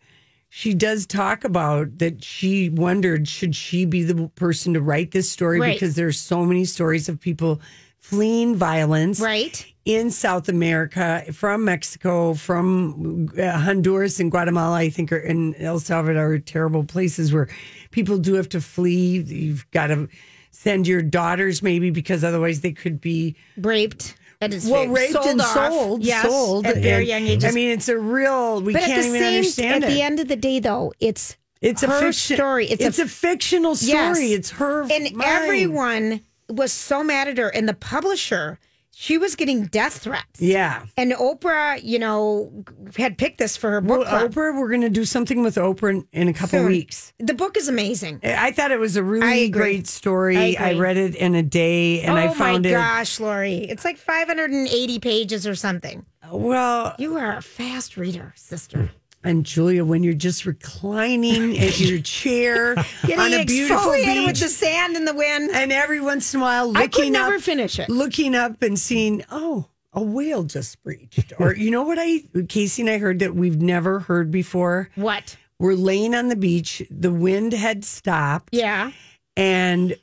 [0.56, 2.24] she does talk about that.
[2.24, 5.74] She wondered should she be the person to write this story Right.
[5.74, 7.60] because there's so many stories of people
[7.98, 9.66] fleeing violence, right?
[9.84, 15.78] in South America, from Mexico, from uh, Honduras and Guatemala, I think, are, and El
[15.78, 17.48] Salvador are terrible places where
[17.90, 19.18] people do have to flee.
[19.18, 20.08] You've got to
[20.52, 24.16] send your daughters, maybe, because otherwise they could be Raped.
[24.40, 25.54] At his well, raped sold and off.
[25.54, 27.44] sold, Yes, sold at very young ages.
[27.44, 28.60] I mean, it's a real.
[28.60, 29.94] We but can't at the even same, understand at it.
[29.94, 32.66] the end of the day, though, it's it's a her fiction story.
[32.66, 33.96] It's, it's a, fictional story.
[33.98, 34.18] Yes.
[34.38, 34.82] It's her.
[34.82, 35.22] and mind.
[35.22, 36.20] everyone
[36.50, 38.58] was so mad at her, and the publisher,
[38.98, 40.40] she was getting death threats.
[40.40, 40.86] Yeah.
[40.96, 42.64] And Oprah, you know,
[42.96, 44.32] had picked this for her book Well, club.
[44.32, 46.66] Oprah, we're going to do something with Oprah in, in a couple Soon.
[46.68, 47.12] weeks.
[47.18, 48.20] The book is amazing.
[48.24, 50.56] I thought it was a really great story.
[50.56, 52.72] I I, read it in a day and oh I found my it.
[52.72, 53.56] gosh, Lori.
[53.68, 56.06] It's like 580 pages or something.
[56.32, 58.90] Well, You are a fast reader, sister.
[59.26, 64.40] And Julia, when you're just reclining at your chair Getting on a beautiful beach, with
[64.40, 65.50] the sand and the wind.
[65.52, 67.88] and every once in a while looking I could never up, finish it.
[67.88, 71.32] looking up and seeing, oh, a whale just breached.
[71.38, 74.90] Or you know what I Casey and I heard that we've never heard before?
[74.94, 75.36] What?
[75.58, 78.90] We're laying on the beach, the wind had stopped, Yeah.
[79.36, 79.96] and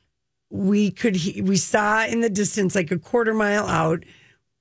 [0.50, 1.16] we could
[1.48, 4.04] we saw in the distance like a quarter mile out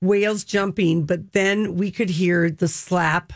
[0.03, 3.33] whales jumping, but then we could hear the slap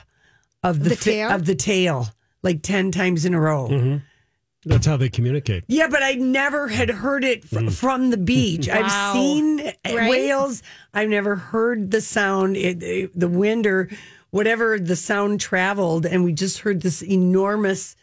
[0.69, 1.31] of the, The fi- tail?
[1.31, 2.09] of the tail
[2.43, 3.69] like 10 times in a row.
[3.69, 3.97] Mm-hmm.
[4.69, 5.63] That's how they communicate.
[5.69, 8.67] Yeah, but I never had heard it fr- from the beach.
[8.73, 8.75] Wow.
[8.83, 10.11] I've seen Right?
[10.11, 10.63] whales.
[10.93, 13.89] I've never heard the sound, it, it- the wind or
[14.31, 17.95] whatever the sound traveled, and we just heard this enormous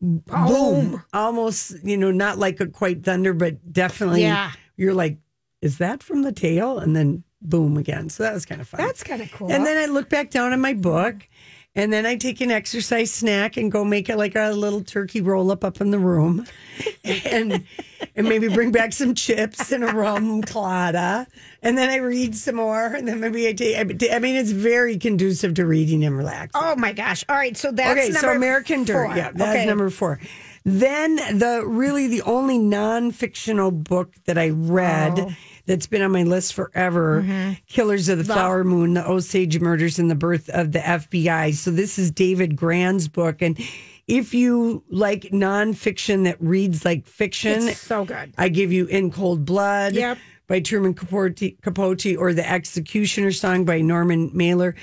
[0.00, 4.22] boom, almost you know not like a quite thunder, but definitely.
[4.22, 4.52] Yeah.
[4.76, 5.18] you're like,
[5.62, 6.78] is that from the tail?
[6.78, 8.08] And then boom again.
[8.08, 8.80] So that was kind of fun.
[8.80, 9.50] That's kind of cool.
[9.52, 11.26] And then I look back down at my book,
[11.76, 15.20] and then I take an exercise snack and go make it like a little turkey
[15.20, 16.46] roll up up in the room,
[17.04, 17.64] and
[18.16, 21.26] and maybe bring back some chips and a rum colada,
[21.62, 23.76] and then I read some more, and then maybe I take.
[24.12, 26.60] I mean, it's very conducive to reading and relaxing.
[26.62, 27.24] oh my gosh.
[27.28, 27.56] All right.
[27.56, 29.16] So that's okay, so number American Dirt, four.
[29.16, 29.66] yeah, that's Okay.
[29.66, 30.20] number four.
[30.66, 35.32] Then the really the only non-fictional book that I read Oh.
[35.66, 37.52] That's been on my list forever, Mm-hmm.
[37.66, 41.54] Killers of the Flower Moon, the Osage Murders and the Birth of the FBI.
[41.54, 43.58] So this is David Grann's book, and
[44.06, 48.34] if you like nonfiction that reads like fiction, It's so good.
[48.36, 50.18] I give you In Cold Blood Yep.
[50.46, 54.74] by Truman Capote, Capote or The Executioner Song by Norman Mailer.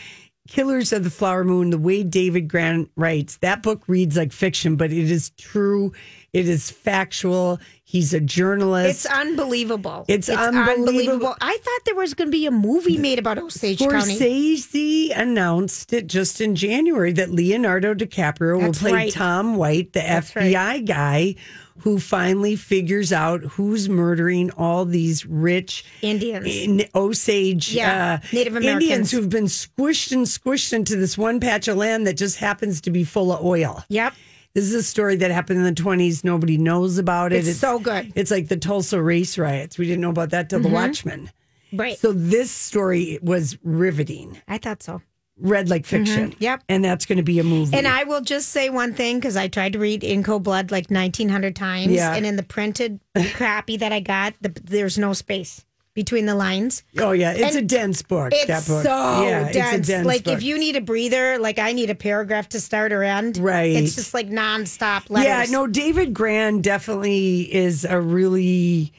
[0.47, 4.75] Killers of the Flower Moon, the way David Grann writes, that book reads like fiction,
[4.75, 5.93] but it is true.
[6.33, 7.59] It is factual.
[7.91, 8.89] He's a journalist.
[8.89, 10.05] It's unbelievable.
[10.07, 11.35] It's unbelievable.
[11.41, 14.17] I thought there was going to be a movie made about Osage County.
[14.17, 19.11] Scorsese announced it just in January that Leonardo DiCaprio will play right.
[19.11, 21.35] Tom White, the That's FBI guy
[21.79, 26.47] who finally figures out who's murdering all these rich Indians.
[26.47, 28.83] in Osage Yeah, uh, Native Americans.
[28.83, 32.79] Indians who've been squished and squished into this one patch of land that just happens
[32.81, 33.83] to be full of oil.
[33.89, 34.13] Yep.
[34.53, 36.23] This is a story that happened in the 20s.
[36.23, 37.47] Nobody knows about it.
[37.47, 38.11] It's so good.
[38.15, 39.77] It's like the Tulsa race riots.
[39.77, 40.75] We didn't know about that till The mm-hmm.
[40.75, 41.31] Watchmen.
[41.73, 41.97] Right.
[41.97, 44.41] So this story was riveting.
[44.47, 45.01] I thought so.
[45.39, 46.03] Read like mm-hmm.
[46.03, 46.35] fiction.
[46.39, 46.63] Yep.
[46.67, 47.77] And that's going to be a movie.
[47.77, 50.69] And I will just say one thing because I tried to read In Cold Blood
[50.69, 51.93] like 1900 times.
[51.93, 52.13] Yeah.
[52.13, 52.99] And in the printed
[53.33, 56.83] copy that I got, the, there's no space between the lines.
[56.99, 58.31] oh yeah, it's And a dense book.
[58.33, 58.83] It's that book.
[58.83, 59.87] so yeah, dense.
[59.87, 60.33] Dense like book.
[60.35, 63.37] if you need a breather, like I need a paragraph to start or end.
[63.37, 63.75] Right.
[63.75, 65.25] It's just like nonstop letters.
[65.25, 68.93] yeah, no, David Grann definitely is a really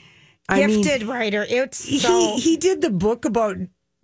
[0.49, 1.47] I mean, Gifted writer.
[1.49, 2.09] It's so.
[2.09, 3.57] he he did the book about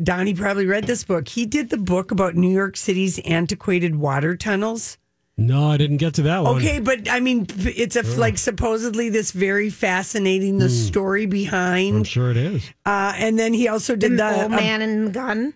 [0.02, 1.28] Donnie probably read this book.
[1.28, 4.96] He did the book about New York City's antiquated water tunnels.
[5.40, 6.56] No, I didn't get to that one.
[6.56, 11.96] Okay, but I mean, it's a like supposedly this very fascinating the story behind.
[11.98, 12.68] I'm sure it is.
[12.84, 15.54] uh, and then he also did the the old uh, man and the gun.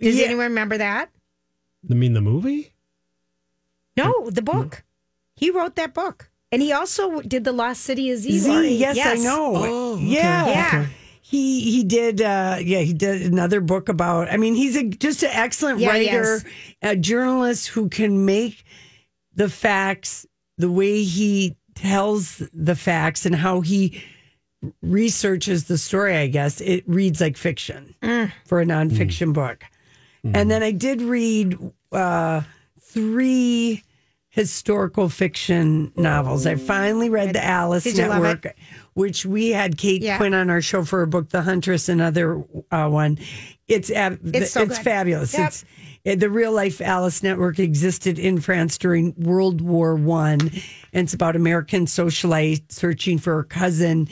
[0.00, 0.24] Does yeah.
[0.24, 1.10] anyone remember that?
[1.90, 2.72] I mean, the movie?
[3.98, 4.82] No, the book.
[5.34, 6.30] He wrote that book.
[6.50, 8.38] And he also did The Lost City of Z.
[8.38, 8.50] Z.
[8.50, 8.68] Lori.
[8.68, 9.52] Yes, I know.
[9.56, 10.86] Oh, okay, yeah, Yeah.
[11.20, 12.22] He he did.
[12.22, 14.30] Uh, yeah, he did another book about.
[14.30, 16.04] I mean, he's a, just an excellent Yeah, writer,
[16.36, 16.44] yes.
[16.82, 18.64] a journalist who can make
[19.36, 20.26] the facts
[20.58, 24.02] the way he tells the facts and how he
[24.82, 26.16] researches the story.
[26.16, 28.32] I guess it reads like fiction Mm.
[28.46, 29.64] for a nonfiction book.
[30.24, 31.56] And then I did read
[31.92, 32.40] uh,
[32.80, 33.84] three
[34.28, 36.46] historical fiction novels.
[36.46, 38.22] I finally read the Alice Did you love it?
[38.44, 38.56] Network,
[38.94, 40.16] which we had Kate Yeah.
[40.16, 43.18] Quinn on our show for a book, The Huntress, another uh, one.
[43.68, 45.32] It's ab- It's so it's fabulous.
[45.32, 45.46] Yep.
[45.48, 45.66] It's uh,
[46.14, 50.52] the real life Alice Network existed in France during World War One, and
[50.92, 54.08] it's about American socialite searching for her cousin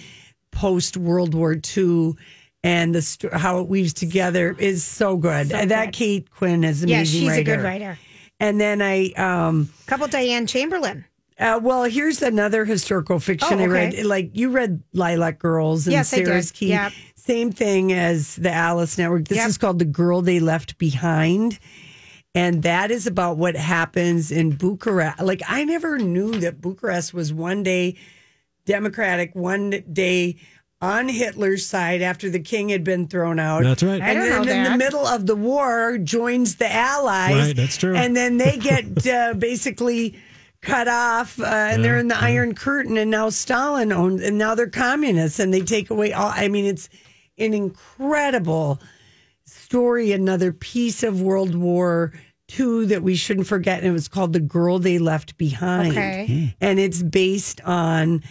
[0.50, 2.16] post World War Two.
[2.62, 5.50] And the sto- how it weaves together is so good.
[5.50, 5.92] So that good.
[5.92, 7.40] Kate Quinn is an Yeah, amazing she's writer.
[7.52, 7.98] a good writer.
[8.40, 11.04] And then I um Couple Diane Chamberlain.
[11.38, 14.04] Uh, well, here's another historical fiction Oh, I read.
[14.06, 16.68] Like you read Lilac Girls and Yes, Sarah's Key.
[16.68, 16.92] Yep.
[17.16, 19.26] Same thing as the Alice Network.
[19.28, 19.48] This Yep.
[19.48, 21.58] is called The Girl They Left Behind.
[22.34, 25.20] And that is about what happens in Bucharest.
[25.20, 27.96] Like I never knew that Bucharest was one day
[28.66, 30.36] Democratic, one day
[30.80, 33.62] on Hitler's side after the king had been thrown out.
[33.62, 34.00] That's right.
[34.02, 37.46] And don't then know in the middle of the war joins the Allies.
[37.46, 37.94] Right, that's true.
[37.94, 40.18] And then they get uh, basically
[40.60, 44.54] cut off uh, and they're in the Iron Curtain and now Stalin owns and now
[44.54, 46.88] they're communists and they take away all I mean it's
[47.36, 48.80] an incredible
[49.74, 52.12] story, another piece of World War
[52.56, 53.78] II that we shouldn't forget.
[53.78, 55.90] And it was called The Girl They Left Behind.
[55.90, 56.54] Okay.
[56.60, 58.22] And it's based on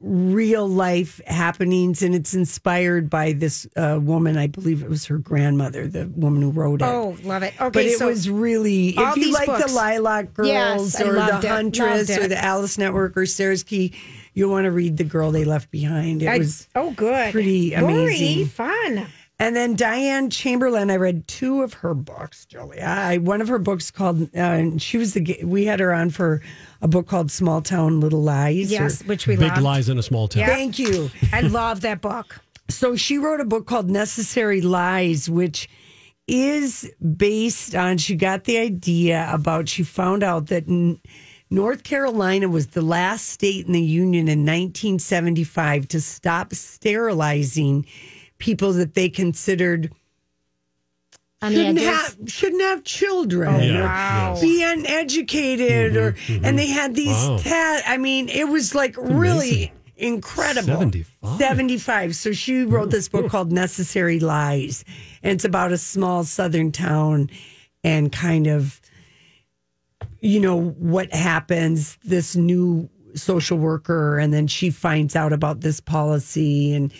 [0.00, 4.36] real life happenings and it's inspired by this uh, woman.
[4.36, 6.84] I believe it was her grandmother, the woman who wrote it.
[6.84, 7.54] Oh, love it.
[7.58, 11.12] Okay, But it so was really, if you like books- the Lilac Girls Yes, or
[11.14, 13.94] the Huntress or the Alice Network or Sarah's Key,
[14.34, 16.20] you'll want to read The Girl They Left Behind.
[16.22, 18.46] It I- was oh good, pretty amazing.
[18.48, 19.06] fun.
[19.38, 22.82] And then Diane Chamberlain, I read two of her books, Julia.
[22.84, 26.10] I, one of her books called, uh, and she was the, we had her on
[26.10, 26.40] for
[26.80, 28.70] a book called Small Town Little Lies.
[28.70, 29.62] or- Yes, which we Big loved.
[29.62, 30.46] lies in a small town.
[30.46, 31.10] Thank you.
[31.32, 32.38] I love that book.
[32.68, 35.68] So she wrote a book called Necessary Lies, which
[36.28, 41.00] is based on, she got the idea about, she found out that n-
[41.50, 47.84] North Carolina was the last state in the Union in 1975 to stop sterilizing
[48.42, 49.92] people that they considered
[51.40, 53.54] shouldn't have shouldn't have children.
[53.54, 54.38] Oh, yeah, or wow.
[54.40, 56.44] be uneducated or mm-hmm, mm-hmm.
[56.44, 57.38] and they had these Wow.
[57.38, 60.74] ta- I mean it was like really incredible.
[60.74, 61.38] 75.
[61.38, 64.84] 75 so she wrote this book called Necessary Lies
[65.22, 67.30] and it's about a small southern town
[67.84, 68.80] and kind of
[70.20, 75.80] you know what happens this new social worker and then she finds out about this
[75.80, 76.92] policy and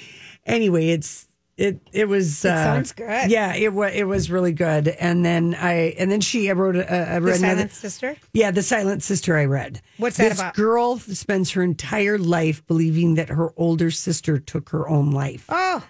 [0.47, 1.27] anyway it's
[1.59, 3.31] it it was It uh, sounds good.
[3.31, 6.77] yeah it was it was really good and then i and then she i wrote
[6.77, 8.17] a, I The read another Silent Sister.
[8.33, 10.31] yeah the silent sister i read What's that about?
[10.31, 10.55] this about?
[10.55, 15.85] girl spends her entire life believing that her older sister took her own life Oh,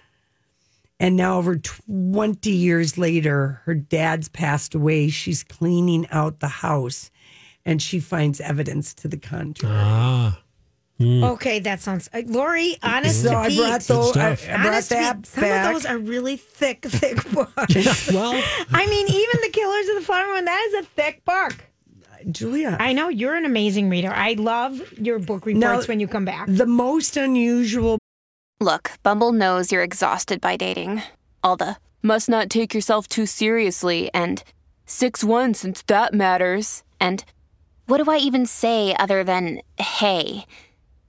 [1.00, 5.08] and now, over 20 years later, her dad's passed away.
[5.08, 7.10] She's cleaning out the house
[7.64, 9.74] and she finds evidence to the contrary.
[9.76, 10.40] Ah,
[11.24, 12.08] okay, that sounds.
[12.12, 13.58] Uh, Lori, honest so to I Pete.
[13.58, 14.30] brought, those, I.
[14.32, 15.66] I brought that Pete, some back.
[15.66, 18.10] of those are really thick, thick books.
[18.12, 18.32] well,
[18.72, 21.54] I mean, even the Killers of the Flower Moon, that is a thick book.
[22.30, 24.12] Julia, I know you're an amazing reader.
[24.12, 26.46] I love your book reports Now- when you come back.
[26.48, 27.98] the most unusual
[28.60, 31.02] Look, Bumble knows you're exhausted by dating.
[31.42, 34.44] All the must not take yourself too seriously and
[34.86, 36.84] 6 1 since that matters.
[37.00, 37.24] And
[37.86, 40.46] what do I even say other than hey?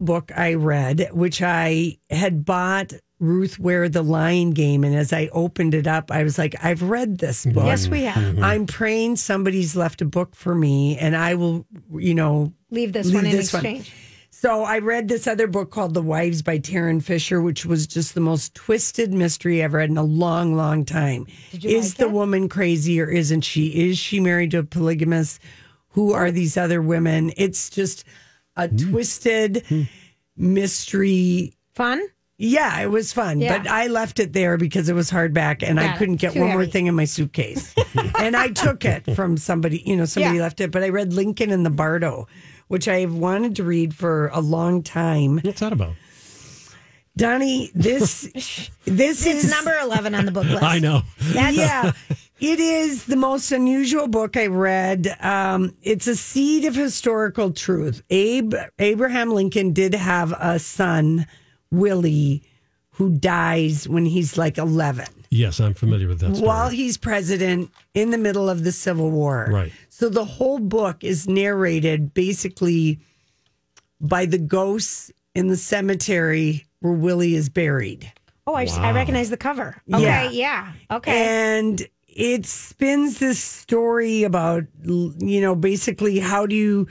[0.00, 4.84] Book I read, which I had bought Ruth Ware the Lying Game.
[4.84, 7.54] And as I opened it up, I was like, I've read this mm-hmm.
[7.54, 7.66] book.
[7.66, 8.22] Yes, we have.
[8.22, 8.44] Mm-hmm.
[8.44, 13.06] I'm praying somebody's left a book for me and I will, you know, Leave this
[13.06, 13.64] leave one in this one.
[13.64, 13.92] exchange.
[14.30, 18.14] So I read this other book called The Wives by Tarryn Fisher, which was just
[18.14, 21.26] the most twisted mystery I've read in a long, long time.
[21.50, 22.12] Did you is like the it?
[22.12, 23.88] woman crazy or isn't she?
[23.88, 25.40] Is she married to a polygamist?
[25.88, 27.32] Who are these other women?
[27.36, 28.04] It's just
[28.58, 28.90] a hmm.
[28.90, 29.82] twisted hmm.
[30.36, 31.54] mystery.
[31.74, 32.02] Fun?
[32.40, 33.58] Yeah, it was fun, Yeah.
[33.58, 35.98] but I left it there because it was hardback and I Got it.
[35.98, 37.74] couldn't get Too one more thing in my suitcase.
[38.20, 40.42] and I took it from somebody, you know, somebody Yeah.
[40.42, 42.28] left it, but I read Lincoln in the Bardo,
[42.68, 45.40] which I have wanted to read for a long time.
[45.42, 45.94] what's that about?
[47.16, 48.22] Donnie, this
[48.84, 50.62] this It's is number 11 on the book list.
[50.62, 51.02] I know.
[51.32, 51.90] yeah,
[52.40, 55.16] it is the most unusual book I read.
[55.20, 58.02] Um, it's a seed of historical truth.
[58.10, 61.26] Abe Abraham Lincoln did have a son,
[61.70, 62.42] Willie,
[62.90, 65.06] who dies when he's like eleven.
[65.30, 66.36] Yes, I'm familiar with that.
[66.36, 66.46] Story.
[66.46, 69.48] While he's president in the middle of the Civil War.
[69.50, 69.72] Right.
[69.88, 72.98] So the whole book is narrated basically
[74.00, 78.10] by the ghosts in the cemetery where Willie is buried.
[78.46, 79.76] Oh, I, I recognize the cover.
[79.92, 80.72] Okay, yeah.
[80.90, 81.12] Okay.
[81.12, 81.86] And
[82.18, 86.88] it spins this story about, you know, basically how do you,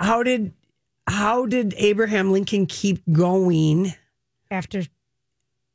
[0.00, 0.54] how did,
[1.06, 3.92] how did Abraham Lincoln keep going?
[4.50, 4.82] After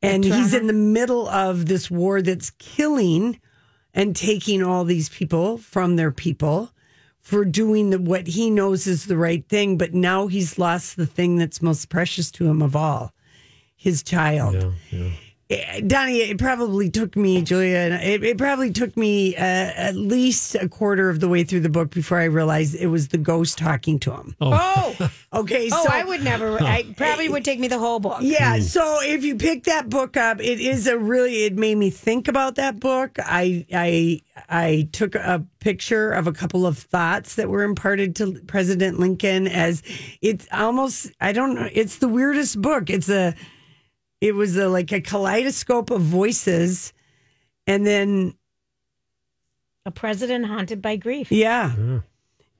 [0.01, 3.39] And he's in the middle of this war that's killing
[3.93, 6.71] and taking all these people from their people
[7.19, 9.77] for doing the, what he knows is the right thing.
[9.77, 13.13] But now he's lost the thing that's most precious to him of all
[13.75, 14.55] his child.
[14.91, 15.11] Eh,
[15.49, 20.53] Donnie, it probably took me, Julia, and it, it probably took me uh, at least
[20.53, 23.57] a quarter of the way through the book before I realized it was the ghost
[23.57, 24.35] talking to him.
[24.39, 24.95] Oh.
[25.31, 26.59] Okay, oh, so I would never.
[26.59, 28.17] I probably would take me the whole book.
[28.21, 31.91] yeah, so if you pick that book up, it is a really it made me
[31.91, 33.15] think about that book.
[33.19, 38.41] I I I took a picture of a couple of thoughts that were imparted to
[38.47, 39.83] President Lincoln as
[40.19, 42.89] it's almost I don't know, it's the weirdest book.
[42.89, 43.35] It's a
[44.21, 46.93] it was a like a kaleidoscope of voices
[47.67, 48.33] and then
[49.85, 51.31] A president haunted by grief.
[51.31, 51.73] yeah.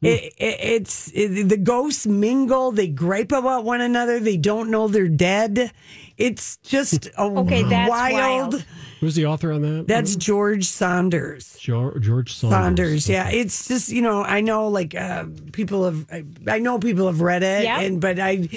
[0.01, 2.71] It, it, it's it, the ghosts mingle.
[2.71, 4.21] They gripe about one another.
[4.21, 5.73] They don't know they're dead.
[6.17, 8.53] It's just a Okay, that's wild.
[8.53, 8.65] wild.
[9.01, 9.87] Who's the author on that?
[9.89, 11.57] That's George Saunders.
[11.59, 12.57] George, George Saunders.
[12.57, 13.27] Saunders, yeah.
[13.29, 17.19] It's just you know I know like uh, people have I, I know people have
[17.19, 17.81] read it, Yeah.
[17.81, 18.47] and but I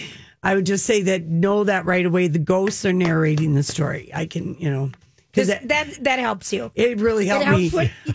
[0.43, 2.29] I would just say that know that right away.
[2.29, 4.11] The ghosts are narrating the story.
[4.15, 4.91] I can you know
[5.33, 6.71] Because because that that helps you.
[6.75, 7.71] it really helped me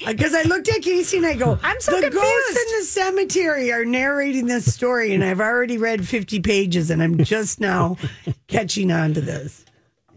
[0.05, 3.71] because I looked at Casey and I go, I'm so the ghosts in the cemetery
[3.71, 7.97] are narrating this story, and I've already read 50 pages, and I'm just now
[8.47, 9.63] catching on to this.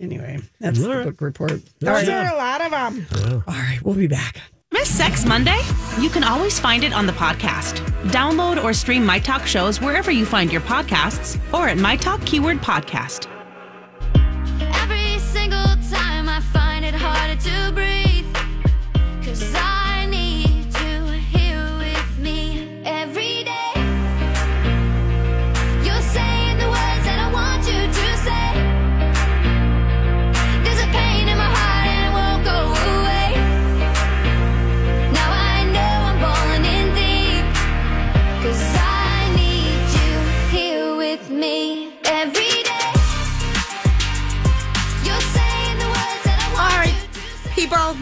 [0.00, 1.04] Anyway, that's All the right.
[1.04, 1.52] book report.
[1.52, 3.42] All Those right, are a lot of them.
[3.46, 4.40] all right, we'll be back.
[4.72, 5.60] Miss Sex Monday?
[5.98, 7.84] You can always find it on the podcast.
[8.10, 12.24] Download or stream My Talk shows wherever you find your podcasts or at My Talk
[12.24, 13.26] Keyword Podcast.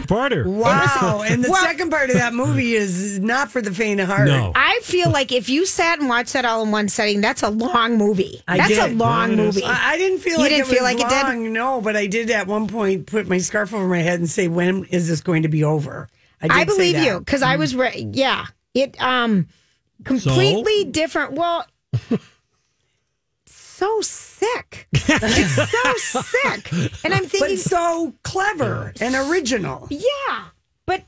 [0.09, 0.43] Say.
[0.43, 0.53] people.
[0.53, 4.07] Wow, and the Well- second part of that movie is not for the faint of
[4.07, 4.27] heart.
[4.27, 4.51] No.
[4.55, 7.49] I feel like if you sat and watched that all in one setting, that's a
[7.49, 8.41] long movie.
[8.47, 9.63] I that's a long Yeah, movie.
[9.63, 11.51] I, I didn't feel You like didn't it feel was like it did?
[11.51, 14.47] No, but I did at one point put my scarf over my head and say,
[14.47, 16.09] "When is this going to be over?"
[16.41, 17.05] did I say believe that.
[17.05, 18.45] you because I was re- yeah.
[18.73, 19.47] It um
[20.05, 21.33] completely different.
[21.33, 21.65] Well,
[23.79, 24.87] so sick.
[24.91, 26.71] it's so sick,
[27.05, 29.87] and I'm thinking, but so clever and original.
[29.89, 30.45] yeah,
[30.85, 31.03] but.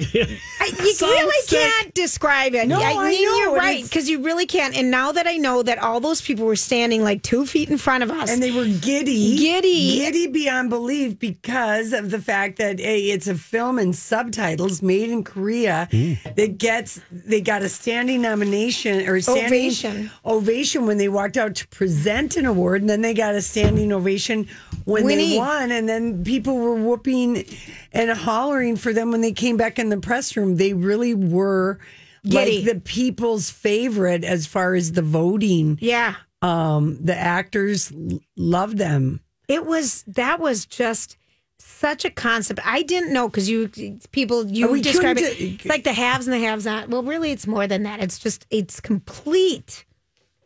[0.00, 1.58] I, you really sick.
[1.58, 2.68] can't describe it.
[2.68, 4.76] No, I I mean, know, you're right because you really can't.
[4.76, 7.78] And now that I know that all those people were standing like two feet in
[7.78, 9.96] front of us, And they were giddy, Giddy.
[9.98, 15.10] giddy beyond belief because of the fact that a it's a film in subtitles made
[15.10, 16.34] in Korea mm.
[16.34, 20.10] that gets they got a standing nomination or standing Ovation.
[20.24, 23.92] ovation when they walked out to present an award, and then they got a standing
[23.92, 24.46] ovation
[24.84, 27.44] when they won, and then people were whooping
[27.92, 30.56] and hollering for them when they came back in the press room.
[30.56, 31.78] They really were.
[32.24, 32.62] Giddy.
[32.62, 38.76] Like the people's favorite as far as the voting yeah, um the actors l- love
[38.76, 41.16] them It was that was just
[41.58, 42.60] such a concept.
[42.64, 43.68] I didn't know because you
[44.10, 46.88] people you describe it it's like the haves and the haves not.
[46.88, 48.00] Well, really, it's more than that.
[48.00, 49.84] It's just it's complete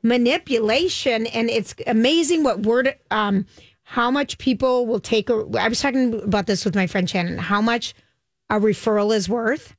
[0.03, 3.47] manipulation, and it's amazing what word um
[3.85, 5.29] how much people will take.
[5.31, 7.39] A, I was talking about this with my friend Shannon.
[7.39, 7.95] How much
[8.53, 9.75] a referral is worth.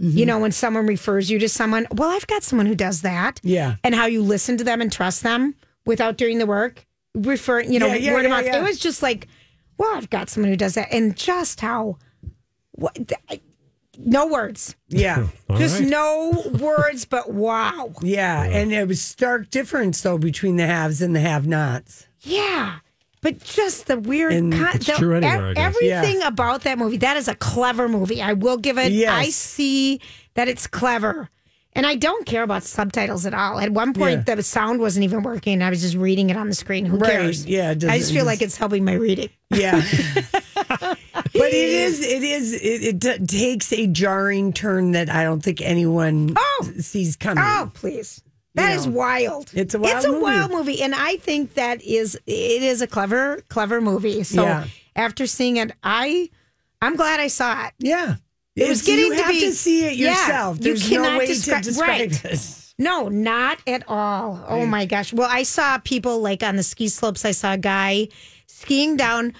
[0.00, 0.18] Mm-hmm.
[0.18, 3.40] You know, when someone refers you to someone, well, I've got someone who does that.
[3.42, 3.76] Yeah.
[3.84, 5.54] And how you listen to them and trust them
[5.86, 6.84] without doing the work.
[7.14, 8.44] Refer, you know, Yeah, yeah, word of yeah, mouth.
[8.46, 8.58] yeah.
[8.58, 9.28] It was just like,
[9.78, 10.88] well, I've got someone who does that.
[10.92, 11.96] And just how,
[12.72, 13.40] what, th-
[13.98, 14.76] no words.
[14.88, 15.88] yeah just right.
[15.88, 17.94] no words, but wow.
[18.02, 22.80] yeah and it was stark difference though between the haves and the have nots Yeah.
[23.22, 25.66] But just the weird, And con- It's the- true anywhere, I ev- guess.
[25.82, 26.98] everything about that movie.
[26.98, 28.22] That is a clever movie.
[28.22, 28.92] I will give it.
[28.92, 29.10] Yes.
[29.10, 30.00] I see
[30.34, 31.28] that it's clever,
[31.72, 33.58] and I don't care about subtitles at all.
[33.58, 35.60] At one point, the sound wasn't even working.
[35.62, 36.84] I was just reading it on the screen.
[36.86, 37.10] Who Right.
[37.10, 37.46] cares?
[37.46, 39.30] Yeah, it I just feel it like it's helping my reading.
[39.50, 39.80] yeah
[40.80, 40.98] but
[41.32, 45.60] it is it is it, it d- takes a jarring turn that i don't think
[45.60, 46.70] anyone Oh.
[46.80, 48.22] sees coming Oh, please.
[48.56, 48.92] That you is know.
[48.92, 49.50] wild.
[49.54, 50.22] It's a wild It's a movie.
[50.22, 54.22] wild movie, and I think that is it is a clever, clever movie.
[54.24, 54.66] So Yeah.
[54.94, 56.30] after seeing it, I
[56.82, 57.72] I'm glad I saw it.
[57.78, 58.16] Yeah.
[58.54, 60.56] It was It's- getting you to have be to see it Yeah, yourself.
[60.58, 62.22] you There's no cannot way descri- to describe right.
[62.22, 62.74] this.
[62.78, 64.44] No, not at all.
[64.48, 65.12] Oh my gosh.
[65.12, 67.24] Well, I saw people like on the ski slopes.
[67.24, 68.08] I saw a guy
[68.46, 69.32] skiing down.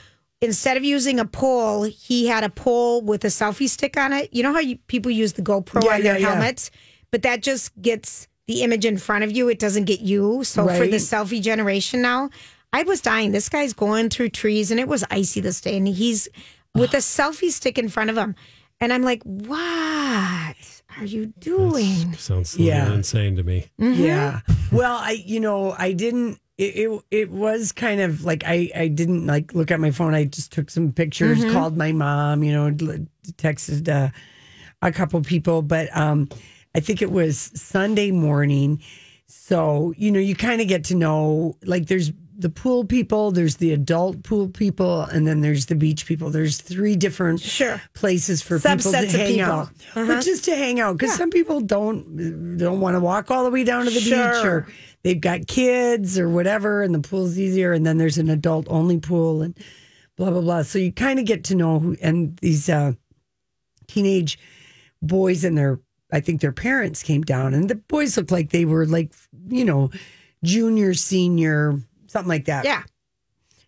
[0.42, 4.28] Instead of using a pole, he had a pole with a selfie stick on it.
[4.32, 6.32] You know how you, people use the GoPro Yeah, on their yeah, yeah.
[6.34, 6.70] helmets,
[7.10, 9.48] but that just gets the image in front of you.
[9.48, 10.44] It doesn't get you.
[10.44, 12.30] So for the selfie generation now,
[12.72, 13.32] I was dying.
[13.32, 16.28] This guy's going through trees, and it was icy this day, and he's
[16.74, 18.34] with a selfie stick in front of him,
[18.80, 20.56] and I'm like, what
[20.98, 22.12] are you doing?
[22.14, 22.92] Sounds Yeah.
[22.92, 23.66] insane to me.
[23.80, 24.02] Mm-hmm.
[24.02, 24.40] Yeah.
[24.72, 26.38] Well, I you know I didn't.
[26.58, 30.14] It, it it was kind of like I I didn't like look at my phone.
[30.14, 31.52] I just took some pictures, Mm-hmm.
[31.52, 32.42] called my mom.
[32.44, 32.70] You know,
[33.38, 34.10] texted uh,
[34.82, 36.28] a couple people, but um,
[36.76, 38.80] I think it was Sunday morning.
[39.26, 43.56] So you know, you kind of get to know like there's the pool people, there's
[43.56, 46.28] the adult pool people, and then there's the beach people.
[46.28, 47.80] There's three different Sure.
[47.94, 49.50] places for people to Subsets of hang people.
[49.50, 50.06] out, Uh-huh.
[50.06, 53.50] but just to hang out because some people don't don't want to walk all the
[53.50, 54.66] way down to the beach or
[55.02, 57.72] they've got kids or whatever, and the pool's easier.
[57.72, 59.56] And then there's an adult only pool and
[60.16, 60.62] blah blah blah.
[60.62, 62.92] So you kind of get to know who and these uh,
[63.88, 64.38] teenage
[65.02, 65.80] boys and their
[66.12, 69.12] I think their parents came down, and the boys looked like they were like
[69.48, 69.90] you know
[70.44, 72.64] junior, senior, something like that.
[72.64, 72.82] Yeah.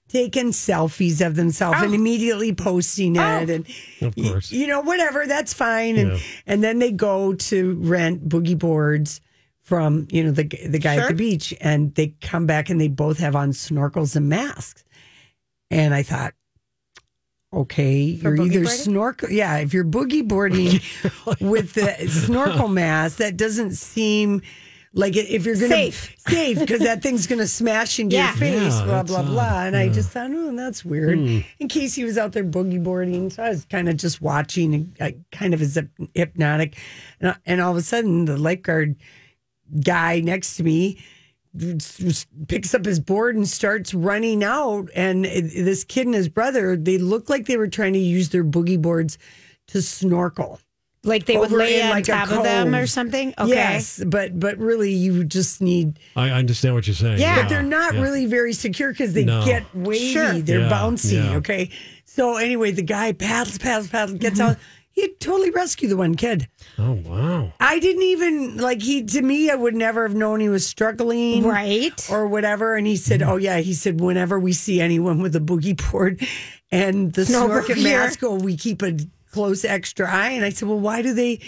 [0.09, 1.95] Taking selfies of themselves and Oh.
[1.95, 3.23] immediately posting it, Oh.
[3.55, 3.67] and
[4.01, 4.51] Of y- course.
[4.51, 5.97] you know whatever that's fine.
[5.99, 6.19] And Yeah.
[6.47, 9.21] and then they go to rent boogie boards
[9.61, 12.89] from you know the the guy at the beach, and they come back and they
[12.89, 14.83] both have on snorkels and masks.
[15.71, 16.33] And I thought,
[17.53, 18.71] okay, For you're either boarding?
[18.81, 20.81] snorkel, yeah, if you're boogie boarding
[21.41, 24.43] with the snorkel mask, that doesn't seem.
[24.95, 26.15] Like if you're gonna Safe.
[26.27, 28.29] safe because that thing's gonna smash into Yeah.
[28.31, 29.27] your face, Yeah, blah that's blah odd.
[29.27, 29.63] blah.
[29.67, 31.19] And I just thought, oh, that's weird.
[31.19, 31.39] Hmm.
[31.61, 34.75] In case he was out there boogie boarding, so I was kind of just watching,
[34.99, 36.77] and kind of as hyp- hypnotic,
[37.21, 38.97] and, and all of a sudden the lifeguard
[39.85, 41.05] guy next to me s- s-
[42.49, 44.89] picks up his board and starts running out.
[44.95, 48.45] And this kid and his brother, they look like they were trying to use their
[48.45, 49.19] boogie boards
[49.69, 50.61] to snorkel.
[51.05, 53.33] Like they would lay on like, top of them or something.
[53.39, 53.51] Okay.
[53.51, 55.99] Yes, but but really, you just need.
[56.17, 57.21] I understand what you're saying.
[57.21, 57.41] Yeah.
[57.41, 58.03] But they're not yeah.
[58.03, 59.45] really very secure because they No.
[59.45, 60.13] get wavy.
[60.13, 60.33] Sure.
[60.35, 61.13] They're Yeah, bouncy.
[61.25, 61.37] yeah.
[61.37, 61.71] Okay.
[62.05, 64.51] So anyway, the guy paddles, paddles, paddles, gets Mm-hmm.
[64.51, 64.57] out.
[64.99, 66.49] He totally rescued the one kid.
[66.77, 67.53] Oh wow.
[67.61, 69.49] I didn't even like he to me.
[69.49, 72.05] I would never have known he was struggling, Right.
[72.11, 72.75] or whatever.
[72.75, 73.31] And he said, Mm-hmm.
[73.31, 76.21] "Oh yeah," he said, "Whenever we see anyone with a boogie board
[76.73, 78.97] and the Snowboard snorkel mask, oh, we keep a
[79.31, 81.39] close extra eye." And I said, "Well, why do they?"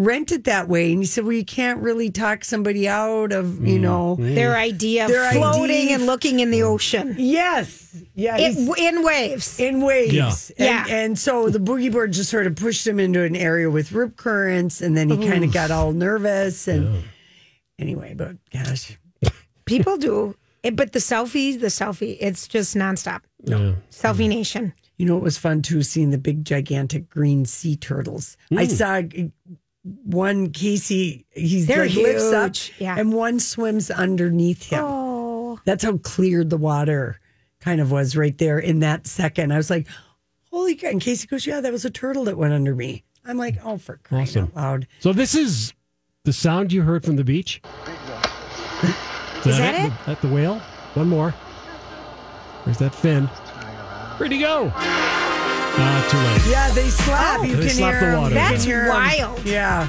[0.00, 3.46] Rent it that way, and he said, "Well, you can't really talk somebody out of,
[3.46, 3.66] Mm-hmm.
[3.66, 7.16] you know, Their idea of Their floating idea- and looking in the ocean.
[7.18, 9.58] yes, yeah, It, in waves.
[9.58, 10.12] in waves.
[10.56, 10.82] Yeah.
[10.82, 10.96] And, Yeah.
[10.96, 14.16] and so the boogie board just sort of pushed him into an area with rip
[14.16, 16.68] currents, and then he kind of got all nervous.
[16.68, 17.02] And
[17.78, 18.96] anyway, but gosh,
[19.64, 20.36] People do.
[20.62, 23.20] It, but the selfie, the selfie, it's just nonstop.
[23.44, 23.74] Yeah.
[23.90, 24.72] Selfie nation.
[24.96, 28.36] you know it was fun too seeing the big gigantic green sea turtles.
[28.56, 29.02] I saw
[30.04, 31.26] one Casey.
[31.30, 32.74] He's They're like lifts up, huge.
[32.78, 32.96] Yeah.
[32.98, 34.80] and one swims underneath him.
[34.84, 35.60] Oh.
[35.64, 37.20] That's how clear the water
[37.60, 39.52] kind of was right there in that second.
[39.52, 39.86] I was like,
[40.50, 40.92] holy God.
[40.92, 43.02] And Casey goes, yeah, that was a turtle that went under me.
[43.24, 44.44] I'm like, oh, for crying Awesome.
[44.44, 44.86] out loud.
[45.00, 45.74] So this is
[46.24, 47.60] the sound you heard from the beach.
[49.46, 49.88] Is that it?
[49.90, 50.58] The, that the whale?
[50.94, 51.30] One more.
[52.64, 53.26] Where's that fin?
[54.18, 54.72] Where'd he go?
[55.80, 56.50] Ah, too late.
[56.52, 57.46] Yeah, they slap.
[57.46, 58.22] you They can slap hear the 'em.
[58.22, 58.34] water.
[58.34, 58.88] That's hear 'em.
[58.88, 59.40] wild.
[59.44, 59.86] Yeah,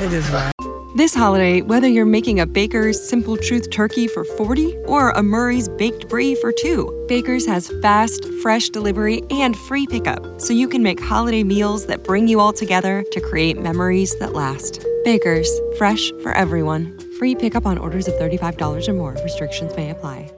[0.00, 0.52] it is wild.
[0.96, 5.68] This holiday, whether you're making a Baker's Simple Truth turkey for 40 or a Murray's
[5.68, 10.82] Baked Brie for two, Baker's has fast, fresh delivery and free pickup, so you can
[10.82, 14.84] make holiday meals that bring you all together to create memories that last.
[15.04, 16.98] Baker's, fresh for everyone.
[17.18, 19.14] Free pickup on orders of $35 or more.
[19.22, 20.30] Restrictions may apply.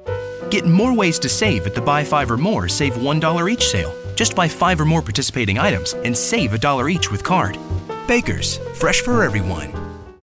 [0.51, 3.93] Get more ways to save at the Buy Five or More Save $1 each sale.
[4.21, 7.57] Just buy five or more participating items and save a dollar each with card.
[8.07, 9.89] Baker's, fresh for everyone.